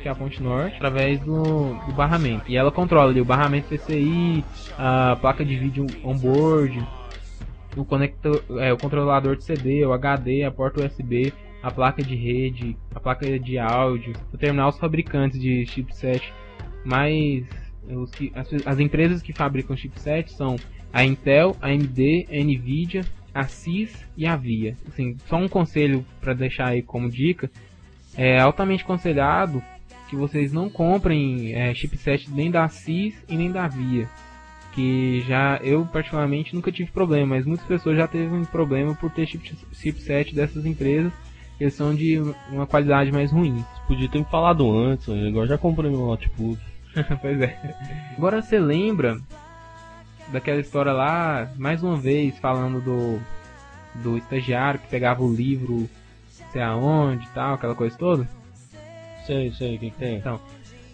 [0.02, 2.46] que é a ponte norte, através do, do barramento.
[2.48, 4.44] E ela controla ali o barramento PCI,
[4.78, 6.84] a placa de vídeo onboard,
[7.78, 11.32] o conector, é, o controlador de CD, o HD, a porta USB,
[11.62, 16.34] a placa de rede, a placa de áudio, o terminal os fabricantes de chipset,
[16.84, 17.46] mais
[17.88, 20.56] os que, as, as empresas que fabricam chipset são
[20.92, 24.76] a Intel, a AMD, a Nvidia, a CIS e a VIA.
[24.88, 27.50] Assim, só um conselho para deixar aí como dica,
[28.16, 29.64] é altamente aconselhado
[30.10, 34.08] que vocês não comprem é, chipset nem da CIS e nem da VIA.
[34.74, 39.12] Que já eu particularmente nunca tive problema, mas muitas pessoas já teve um problema por
[39.12, 41.12] ter chip, chipset dessas empresas.
[41.60, 42.20] Eles são de
[42.50, 43.64] uma qualidade mais ruim.
[43.88, 46.60] Podia ter me falado antes, agora já comprei meu notebook.
[47.22, 47.76] pois é.
[48.18, 49.18] Agora você lembra
[50.32, 53.20] daquela história lá, mais uma vez, falando do,
[53.96, 55.90] do estagiário que pegava o livro,
[56.52, 58.28] sei aonde e tal, aquela coisa toda.
[59.26, 60.18] Sei, sei, o que, que tem?
[60.18, 60.40] Então,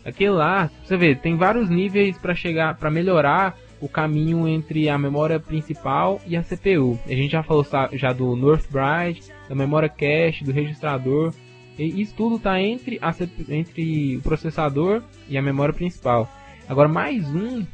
[0.03, 4.97] aquilo lá, você vê, tem vários níveis para chegar, para melhorar o caminho entre a
[4.97, 6.99] memória principal e a CPU.
[7.05, 11.33] A gente já falou já do Northbride, da memória cache, do registrador.
[11.77, 13.13] E isso tudo está entre, a,
[13.49, 16.29] entre o processador e a memória principal.
[16.67, 17.65] Agora mais um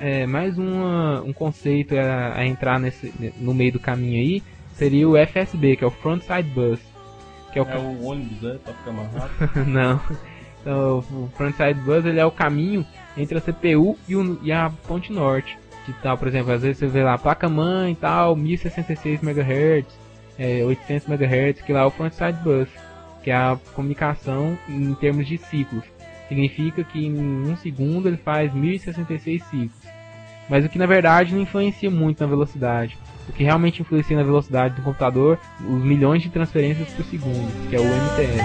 [0.00, 4.42] é, mais uma, um conceito a, a, entrar nesse, no meio do caminho aí
[4.74, 6.80] seria o FSB, que é o Frontside Bus.
[7.52, 8.58] Que é o, é o ônibus, né?
[8.64, 9.64] Pra ficar mais rápido.
[9.68, 10.00] Não.
[10.60, 12.86] Então, o Frontside Bus ele é o caminho
[13.16, 15.58] entre a CPU e, o, e a ponte norte.
[15.84, 19.86] Que tal, por exemplo, às vezes você vê lá a placa-mãe e tal, 1066 MHz,
[20.38, 22.68] é, 800 MHz, que lá é o Frontside Bus,
[23.22, 25.84] que é a comunicação em termos de ciclos.
[26.28, 29.79] Significa que em um segundo ele faz 1066 ciclos
[30.50, 32.98] mas o que na verdade não influencia muito na velocidade.
[33.28, 37.76] O que realmente influencia na velocidade do computador, os milhões de transferências por segundo, que
[37.76, 38.40] é o MTL.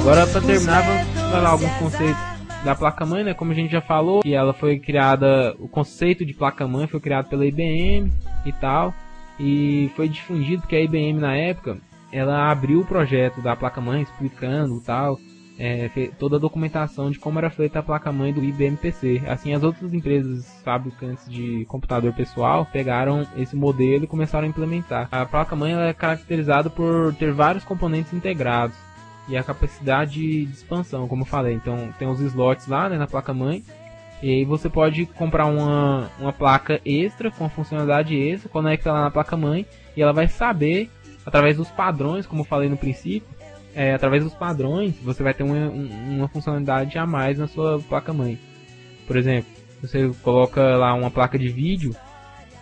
[0.00, 2.22] Agora para terminar, vamos falar alguns conceitos
[2.64, 3.34] da placa-mãe, né?
[3.34, 7.28] Como a gente já falou, e ela foi criada, o conceito de placa-mãe foi criado
[7.28, 8.12] pela IBM
[8.46, 8.94] e tal,
[9.40, 11.78] e foi difundido porque a IBM na época,
[12.12, 15.18] ela abriu o projeto da placa-mãe explicando tal,
[15.58, 15.88] é,
[16.18, 19.22] toda a documentação de como era feita a placa-mãe do IBM PC.
[19.26, 25.08] Assim, as outras empresas fabricantes de computador pessoal pegaram esse modelo e começaram a implementar.
[25.10, 28.76] A placa-mãe é caracterizada por ter vários componentes integrados
[29.28, 31.54] e a capacidade de expansão, como eu falei.
[31.54, 33.62] Então, tem os slots lá né, na placa-mãe.
[34.22, 39.10] E aí você pode comprar uma, uma placa extra com funcionalidade extra, conecta lá na
[39.10, 40.88] placa-mãe e ela vai saber,
[41.26, 43.28] através dos padrões, como eu falei no princípio,
[43.74, 48.38] é, através dos padrões, você vai ter uma, uma funcionalidade a mais na sua placa-mãe.
[49.06, 49.50] Por exemplo,
[49.80, 51.94] você coloca lá uma placa de vídeo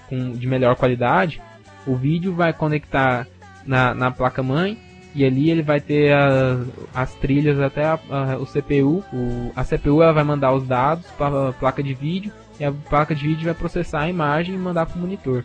[0.08, 1.40] com, de melhor qualidade,
[1.86, 3.26] o vídeo vai conectar
[3.66, 4.78] na, na placa-mãe
[5.14, 6.60] e ali ele vai ter a,
[6.94, 9.04] as trilhas até a, a, o CPU.
[9.12, 12.72] O, a CPU ela vai mandar os dados para a placa de vídeo e a
[12.72, 15.44] placa de vídeo vai processar a imagem e mandar para o monitor.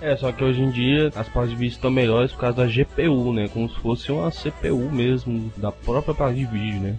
[0.00, 2.66] É, só que hoje em dia as placas de vídeo estão melhores por causa da
[2.66, 3.48] GPU, né?
[3.48, 6.96] Como se fosse uma CPU mesmo, da própria placa de vídeo, né?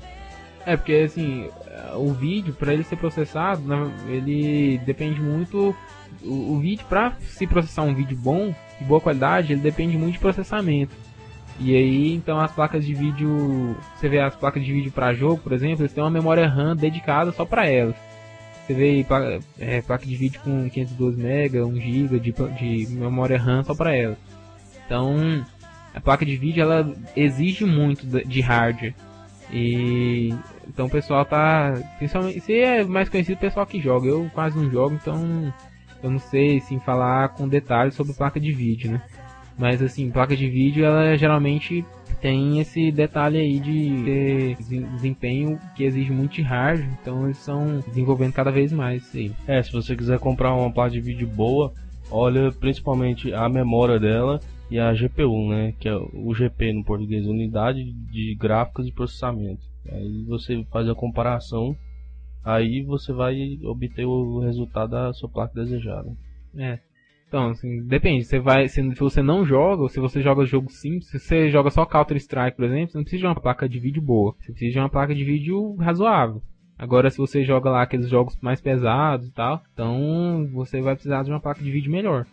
[0.66, 1.50] É, porque assim,
[1.95, 3.64] o vídeo, para ele ser processado,
[4.08, 5.76] ele depende muito.
[6.22, 10.14] O, o vídeo, para se processar um vídeo bom, de boa qualidade, ele depende muito
[10.14, 10.93] de processamento.
[11.60, 15.38] E aí, então as placas de vídeo, você vê as placas de vídeo para jogo,
[15.38, 17.95] por exemplo, eles têm uma memória RAM dedicada só para elas.
[18.70, 19.05] Você vê
[19.57, 23.95] é, placa de vídeo com 512 MB, 1 GB de, de memória RAM só para
[23.95, 24.15] ela.
[24.86, 25.43] Então,
[25.91, 28.93] a placa de vídeo ela exige muito de hardware.
[29.51, 30.32] E
[30.67, 34.07] então o pessoal tá, principalmente, se é mais conhecido o pessoal que joga.
[34.07, 35.51] Eu quase não jogo, então
[36.03, 39.01] eu não sei sim falar com detalhes sobre placa de vídeo, né?
[39.60, 41.86] Mas assim, placa de vídeo ela geralmente
[42.22, 44.55] tem esse detalhe aí de
[44.93, 49.32] desempenho que exige muito de hardware, então eles estão desenvolvendo cada vez mais isso aí.
[49.45, 51.74] É, se você quiser comprar uma placa de vídeo boa,
[52.10, 54.39] olha principalmente a memória dela
[54.72, 55.74] e a GPU, né?
[55.78, 59.62] Que é o GP no português, Unidade de Gráficos e Processamento.
[59.91, 61.76] Aí você faz a comparação,
[62.45, 66.10] aí você vai obter o resultado da sua placa desejada.
[66.57, 66.80] É.
[67.30, 68.26] Então, assim, depende.
[68.26, 71.70] Você vai, se você não joga, ou se você joga jogo simples, se você joga
[71.70, 74.36] só Counter Strike, por exemplo, você não precisa de uma placa de vídeo boa.
[74.40, 76.42] Você precisa de uma placa de vídeo razoável.
[76.78, 81.24] Agora, se você joga lá aqueles jogos mais pesados e tal, então você vai precisar
[81.24, 82.26] de uma placa de vídeo melhor.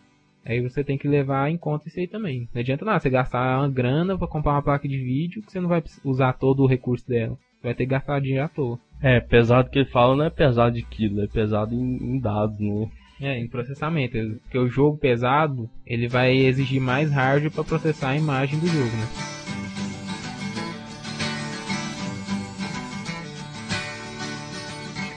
[0.47, 2.49] Aí você tem que levar em conta isso aí também.
[2.55, 5.61] Não adianta nada você gastar uma grana para comprar uma placa de vídeo que você
[5.61, 7.37] não vai usar todo o recurso dela.
[7.63, 8.79] Vai ter que gastar dinheiro à toa.
[9.03, 12.59] É, pesado que ele fala não é pesado de quilo, é pesado em, em dados,
[12.61, 12.89] né?
[13.21, 14.19] É, em processamento.
[14.43, 18.97] Porque o jogo pesado, ele vai exigir mais hardware para processar a imagem do jogo,
[18.97, 19.07] né?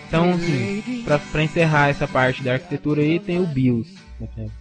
[0.07, 3.95] Então, assim, pra, pra encerrar essa parte da arquitetura aí, tem o BIOS.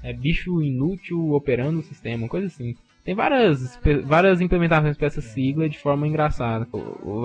[0.03, 2.75] É bicho inútil operando o sistema, coisa assim.
[3.03, 6.69] Tem várias, várias implementações para essa sigla de forma engraçada.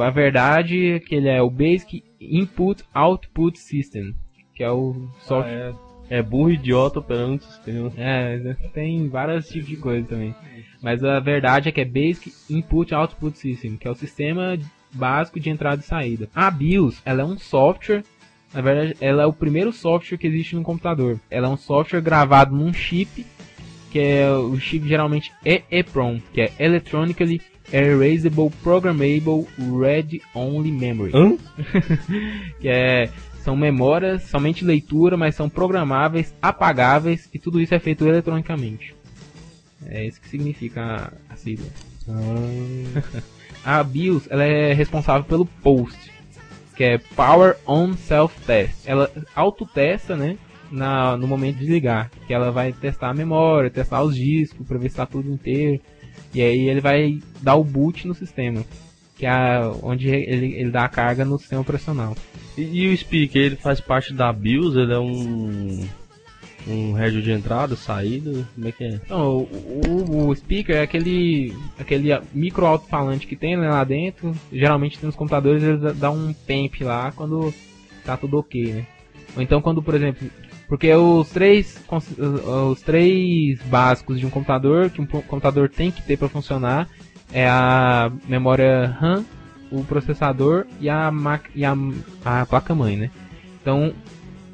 [0.02, 4.16] A verdade é que ele é o Basic Input Output System,
[4.56, 5.74] que é o software.
[5.74, 5.93] Ah, é.
[6.10, 7.92] É burro idiota operando o sistema.
[7.98, 10.36] É, tem vários tipos de coisa também.
[10.82, 14.58] Mas a verdade é que é Basic Input Output System, que é o sistema
[14.92, 16.30] básico de entrada e saída.
[16.36, 18.04] A BIOS, ela é um software
[18.54, 21.20] na verdade, ela é o primeiro software que existe no computador.
[21.30, 23.26] Ela é um software gravado num chip,
[23.92, 27.42] que é o chip geralmente EEPROM, que é Electronically
[27.72, 31.12] Erasable Programmable Read Only Memory.
[31.16, 31.36] Hã?
[32.62, 33.10] que é
[33.44, 38.96] são memórias, somente leitura, mas são programáveis, apagáveis e tudo isso é feito eletronicamente.
[39.86, 41.68] É isso que significa a, a sigla.
[42.08, 43.22] Ah.
[43.80, 46.12] a BIOS ela é responsável pelo POST,
[46.76, 48.88] que é Power On Self Test.
[48.88, 50.38] Ela autotesta, né?
[50.72, 54.78] Na, no momento de ligar, que ela vai testar a memória, testar os discos para
[54.80, 55.80] ver se está tudo inteiro.
[56.34, 58.64] E aí ele vai dar o boot no sistema,
[59.16, 62.16] que é onde ele, ele dá a carga no sistema operacional.
[62.58, 65.88] E, e o speaker, ele faz parte da BIOS, ele é um
[66.68, 68.94] um rádio de entrada, saída, como é que é?
[68.94, 69.48] Então,
[69.90, 74.34] o, o, speaker é aquele aquele micro alto-falante que tem né, lá dentro.
[74.52, 77.54] Geralmente nos computadores ele dá um PEMP lá quando
[78.06, 78.88] tá tudo ok, né?
[79.36, 80.30] Ou então quando, por exemplo,
[80.68, 81.84] porque os três
[82.72, 86.88] os três básicos de um computador que um computador tem que ter para funcionar
[87.32, 89.26] é a memória RAM,
[89.74, 91.12] o processador e a,
[91.56, 91.76] e a,
[92.24, 93.10] a placa mãe, né?
[93.62, 93.94] Então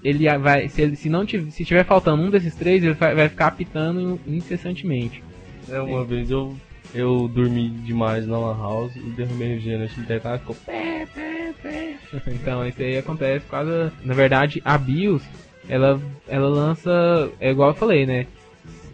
[0.01, 3.13] ele vai, se, ele, se não tiver, se tiver faltando um desses três, ele vai,
[3.13, 5.22] vai ficar apitando incessantemente.
[5.70, 6.05] É, uma é.
[6.05, 6.55] vez eu,
[6.93, 11.53] eu dormi demais na Lan House e derrubei energia no teclado e ficou pé, pé,
[11.61, 11.95] pé.
[12.32, 13.93] então, isso aí acontece por causa.
[14.03, 15.24] Na verdade, a BIOS,
[15.67, 17.30] ela, ela lança.
[17.39, 18.26] É igual eu falei, né?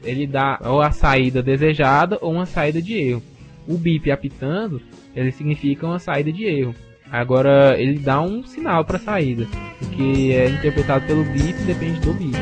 [0.03, 3.23] Ele dá ou a saída desejada ou uma saída de erro.
[3.67, 4.82] O bip apitando,
[5.16, 6.76] ele significa uma saída de erro.
[7.09, 9.47] Agora ele dá um sinal para saída,
[9.95, 12.36] que é interpretado pelo bip depende do bip.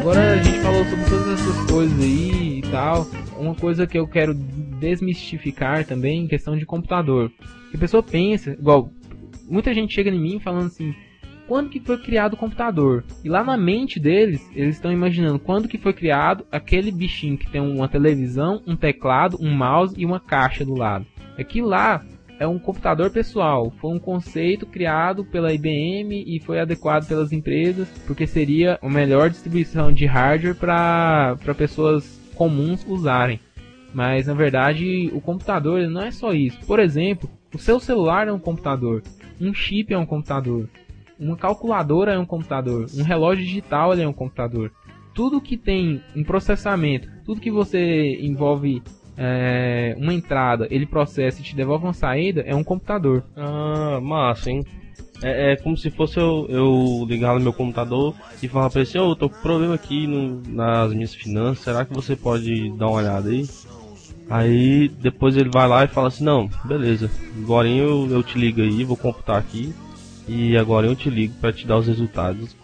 [0.00, 3.06] Agora a gente falou sobre todas essas coisas aí e tal.
[3.36, 7.30] Uma coisa que eu quero desmistificar também em questão de computador.
[7.70, 8.90] Que a pessoa pensa, igual
[9.48, 10.94] muita gente chega em mim falando assim:
[11.48, 13.02] quando que foi criado o computador.
[13.24, 17.50] E lá na mente deles, eles estão imaginando quando que foi criado aquele bichinho que
[17.50, 21.06] tem uma televisão, um teclado, um mouse e uma caixa do lado.
[21.38, 22.04] Aquilo lá
[22.38, 27.88] é um computador pessoal, foi um conceito criado pela IBM e foi adequado pelas empresas
[28.06, 33.40] porque seria a melhor distribuição de hardware para pessoas comuns usarem.
[33.92, 36.58] Mas na verdade o computador não é só isso.
[36.66, 39.02] Por exemplo, o seu celular é um computador,
[39.40, 40.68] um chip é um computador,
[41.18, 44.70] uma calculadora é um computador, um relógio digital é um computador.
[45.14, 48.82] Tudo que tem um processamento, tudo que você envolve
[49.16, 53.24] é, uma entrada, ele processa e te devolve uma saída, é um computador.
[53.36, 54.64] Ah, massa, hein?
[55.20, 58.88] É, é como se fosse eu, eu, ligar no meu computador e falar pra ele
[58.88, 62.70] assim, oh, eu tô com problema aqui no, nas minhas finanças, será que você pode
[62.76, 63.44] dar uma olhada aí?
[64.30, 68.60] Aí depois ele vai lá e fala assim, não, beleza, agora eu, eu te ligo
[68.60, 69.74] aí, vou computar aqui
[70.28, 72.54] e agora eu te ligo para te dar os resultados.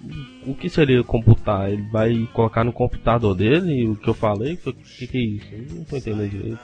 [0.47, 1.71] O que seria computar?
[1.71, 4.55] Ele vai colocar no computador dele o que eu falei?
[4.67, 5.47] O que, que é isso?
[5.51, 6.61] Eu não tô entendendo direito.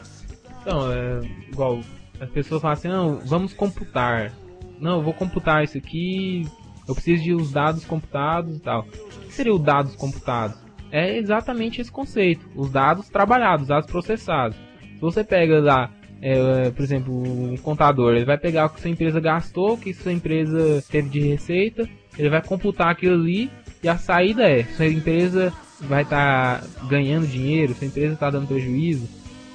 [0.61, 1.21] Então, é
[1.51, 1.81] igual
[2.21, 4.33] as pessoas falam assim, não, vamos computar.
[4.79, 6.47] Não, eu vou computar isso aqui,
[6.87, 8.81] eu preciso de os dados computados e tal.
[8.83, 10.59] O que seria os dados computados?
[10.93, 14.57] É exatamente esse conceito, os dados trabalhados, os dados processados.
[14.81, 15.91] Se você pega lá
[16.23, 19.95] é, por exemplo, um contador, ele vai pegar o que sua empresa gastou, o que
[19.95, 23.51] sua empresa teve de receita, ele vai computar aquilo ali
[23.83, 28.47] e a saída é, sua empresa vai estar tá ganhando dinheiro, sua empresa está dando
[28.49, 29.09] prejuízo.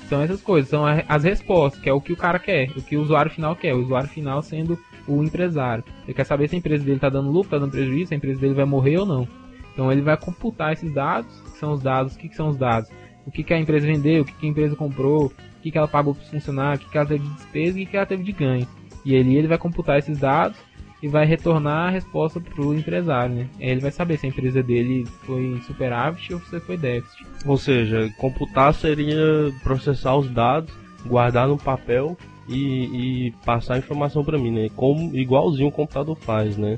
[0.09, 2.95] São essas coisas, são as respostas, que é o que o cara quer, o que
[2.95, 5.83] o usuário final quer, o usuário final sendo o empresário.
[6.03, 8.17] Ele quer saber se a empresa dele está dando lucro, está dando prejuízo, se a
[8.17, 9.27] empresa dele vai morrer ou não.
[9.73, 12.57] Então ele vai computar esses dados, que são os dados, o que, que são os
[12.57, 12.89] dados?
[13.25, 15.33] O que, que a empresa vendeu, o que, que a empresa comprou,
[15.65, 17.81] que, que ela pagou para os funcionários, o que, que ela teve de despesa e
[17.81, 18.67] o que, que ela teve de ganho.
[19.03, 20.57] E ele, ele vai computar esses dados
[21.01, 23.35] e vai retornar a resposta para o empresário.
[23.35, 23.47] Né?
[23.59, 27.25] Ele vai saber se a empresa dele foi superávit ou se foi déficit.
[27.45, 30.71] Ou seja, computar seria processar os dados,
[31.05, 32.15] guardar no papel
[32.47, 34.69] e, e passar a informação para mim, né?
[34.75, 36.77] Como igualzinho o computador faz, né?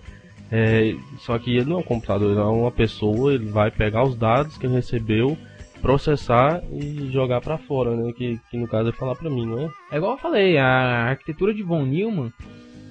[0.49, 4.03] É, só que ele não é um computador, ele é uma pessoa, ele vai pegar
[4.03, 5.37] os dados que ele recebeu,
[5.81, 8.11] processar e jogar para fora, né?
[8.13, 9.69] Que, que no caso é falar para mim, não é?
[9.91, 12.31] É igual eu falei, a arquitetura de von Neumann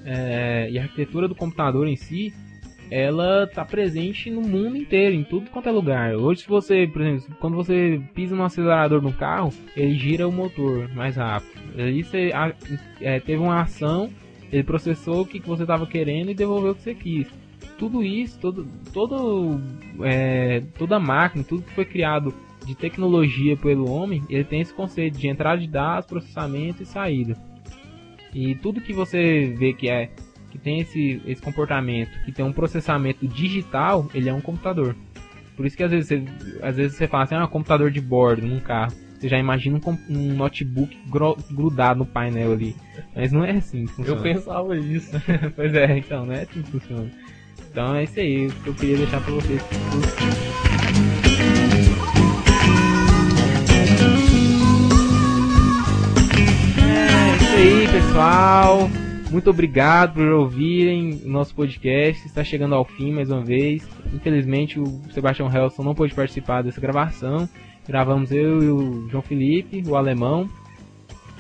[0.05, 2.33] é, e a arquitetura do computador em si,
[2.91, 6.15] ela está presente no mundo inteiro, em tudo quanto é lugar.
[6.15, 10.33] Hoje, se você, por exemplo, quando você pisa no acelerador no carro, ele gira o
[10.33, 11.53] motor mais rápido.
[11.77, 12.31] Ali você
[13.01, 14.09] é, teve uma ação,
[14.53, 17.29] ele processou o que, que você estava querendo e devolveu o que você quis.
[17.77, 19.61] Tudo isso, todo, todo,
[20.03, 22.33] é, toda máquina, tudo que foi criado
[22.67, 27.37] de tecnologia pelo homem, ele tem esse conceito de entrada de dados, processamento e saída.
[28.35, 30.11] E tudo que você vê que é
[30.51, 34.97] que tem esse, esse comportamento, que tem um processamento digital, ele é um computador.
[35.57, 36.25] Por isso que às vezes você,
[36.63, 38.93] às vezes você fala assim, ah, um computador de bordo num carro.
[39.19, 40.95] Você já imagina um, um notebook
[41.51, 42.77] grudado no painel ali.
[43.15, 44.19] Mas não é assim que funciona.
[44.19, 45.11] Eu pensava isso.
[45.57, 47.11] pois é, então, não é assim que funciona.
[47.71, 49.63] Então é isso aí que eu queria deixar pra vocês.
[57.57, 58.91] Aí, pessoal.
[59.31, 62.27] Muito obrigado por ouvirem o nosso podcast.
[62.27, 63.89] Está chegando ao fim mais uma vez.
[64.13, 67.49] Infelizmente, o Sebastião Helson não pôde participar dessa gravação.
[67.89, 70.47] Gravamos eu e o João Felipe, o alemão,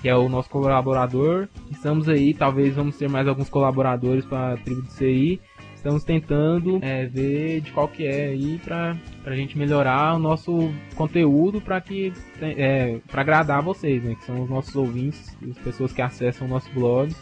[0.01, 1.49] que é o nosso colaborador.
[1.71, 5.39] Estamos aí, talvez vamos ter mais alguns colaboradores para a tribo do CI
[5.87, 10.72] estamos tentando é, ver de qual que é aí para a gente melhorar o nosso
[10.97, 12.12] conteúdo para que
[12.43, 16.51] é, para agradar vocês, né, que são os nossos ouvintes, as pessoas que acessam o
[16.51, 17.14] nosso blog.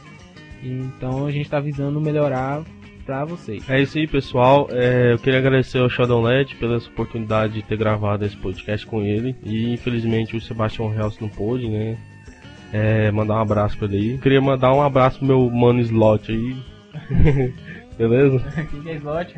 [0.63, 2.65] Então a gente está visando melhorar
[3.05, 3.69] para vocês.
[3.69, 4.67] É isso aí, pessoal.
[4.71, 9.03] É, eu queria agradecer ao Shadow LED pela oportunidade de ter gravado esse podcast com
[9.03, 9.37] ele.
[9.45, 11.99] E infelizmente o Sebastião Hells não pôde, né?
[12.73, 14.19] É, mandar um abraço para ele aí.
[14.19, 17.55] Queria mandar um abraço pro meu mano Slot aí.
[17.99, 18.41] Beleza?
[18.71, 19.35] Quem é slot?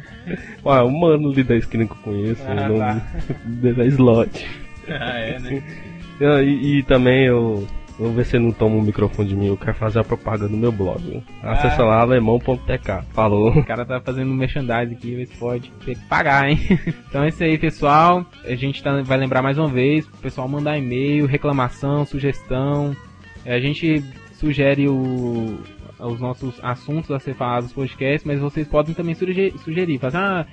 [0.65, 2.43] Ué, um mano ali da esquina que eu conheço.
[2.47, 3.03] Ah, nome tá.
[3.77, 4.47] da slot.
[4.89, 5.63] Ah, é, né?
[6.19, 7.67] E, e, também eu.
[7.99, 9.49] Vou ver se não toma o microfone de mim.
[9.49, 11.23] Eu quero fazer a propaganda do meu blog.
[11.43, 11.85] Acesse ah.
[11.85, 13.05] lá alemão.tk.
[13.13, 13.51] Falou.
[13.51, 15.71] O cara tá fazendo merchandising aqui, vê se pode.
[15.85, 16.59] Tem que pagar, hein?
[17.07, 18.25] então é isso aí, pessoal.
[18.47, 20.07] A gente tá, vai lembrar mais uma vez.
[20.07, 22.97] O pessoal mandar e-mail, reclamação, sugestão.
[23.45, 24.03] A gente
[24.33, 25.59] sugere o,
[25.99, 30.19] os nossos assuntos a ser falados no podcast, mas vocês podem também sugerir, sugerir fazer,
[30.19, 30.47] ah,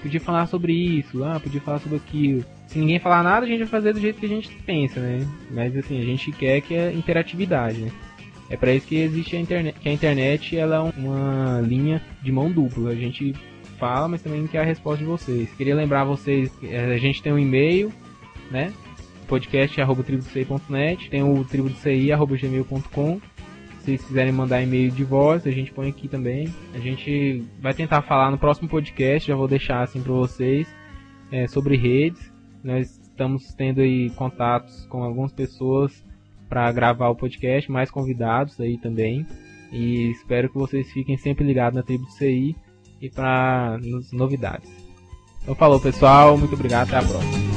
[0.00, 2.44] podia falar sobre isso, ah, podia falar sobre aquilo.
[2.66, 5.26] Se ninguém falar nada, a gente vai fazer do jeito que a gente pensa, né?
[5.50, 7.92] Mas assim, a gente quer que é interatividade, né?
[8.50, 12.30] É para isso que existe a internet, que a internet ela é uma linha de
[12.30, 12.90] mão dupla.
[12.90, 13.34] A gente
[13.78, 15.50] fala, mas também quer a resposta de vocês.
[15.54, 17.90] Queria lembrar vocês, é, a gente tem um e-mail,
[18.50, 18.72] né?
[19.26, 23.20] podcast@tribudoci.net, tem o tribudoci@gmail.com
[23.82, 26.48] se vocês quiserem mandar e-mail de voz, a gente põe aqui também.
[26.72, 30.68] A gente vai tentar falar no próximo podcast, já vou deixar assim para vocês,
[31.32, 32.32] é, sobre redes.
[32.62, 36.04] Nós estamos tendo aí contatos com algumas pessoas
[36.48, 39.26] para gravar o podcast, mais convidados aí também.
[39.72, 42.54] E espero que vocês fiquem sempre ligados na tribo do CI
[43.00, 43.80] e para
[44.12, 44.70] novidades.
[45.42, 47.51] Então falou pessoal, muito obrigado, até a próxima.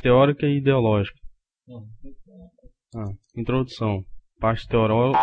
[0.00, 1.18] Teórica e ideológica.
[2.94, 4.04] Ah, introdução.
[4.40, 5.18] Parte teórica.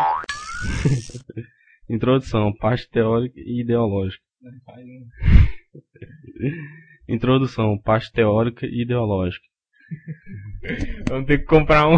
[1.90, 2.54] introdução.
[2.54, 4.22] Parte teórica e ideológica.
[7.08, 7.80] introdução.
[7.80, 9.46] Parte teórica e ideológica.
[11.10, 11.98] vamos ter que comprar um.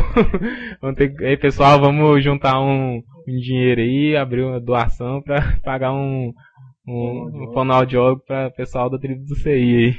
[0.82, 1.26] vamos ter que...
[1.26, 6.34] Aí, pessoal, vamos juntar um, um dinheiro aí, abrir uma doação para pagar um,
[6.88, 9.94] um, um fonoaudiólogo para pessoal da tribo do CI aí.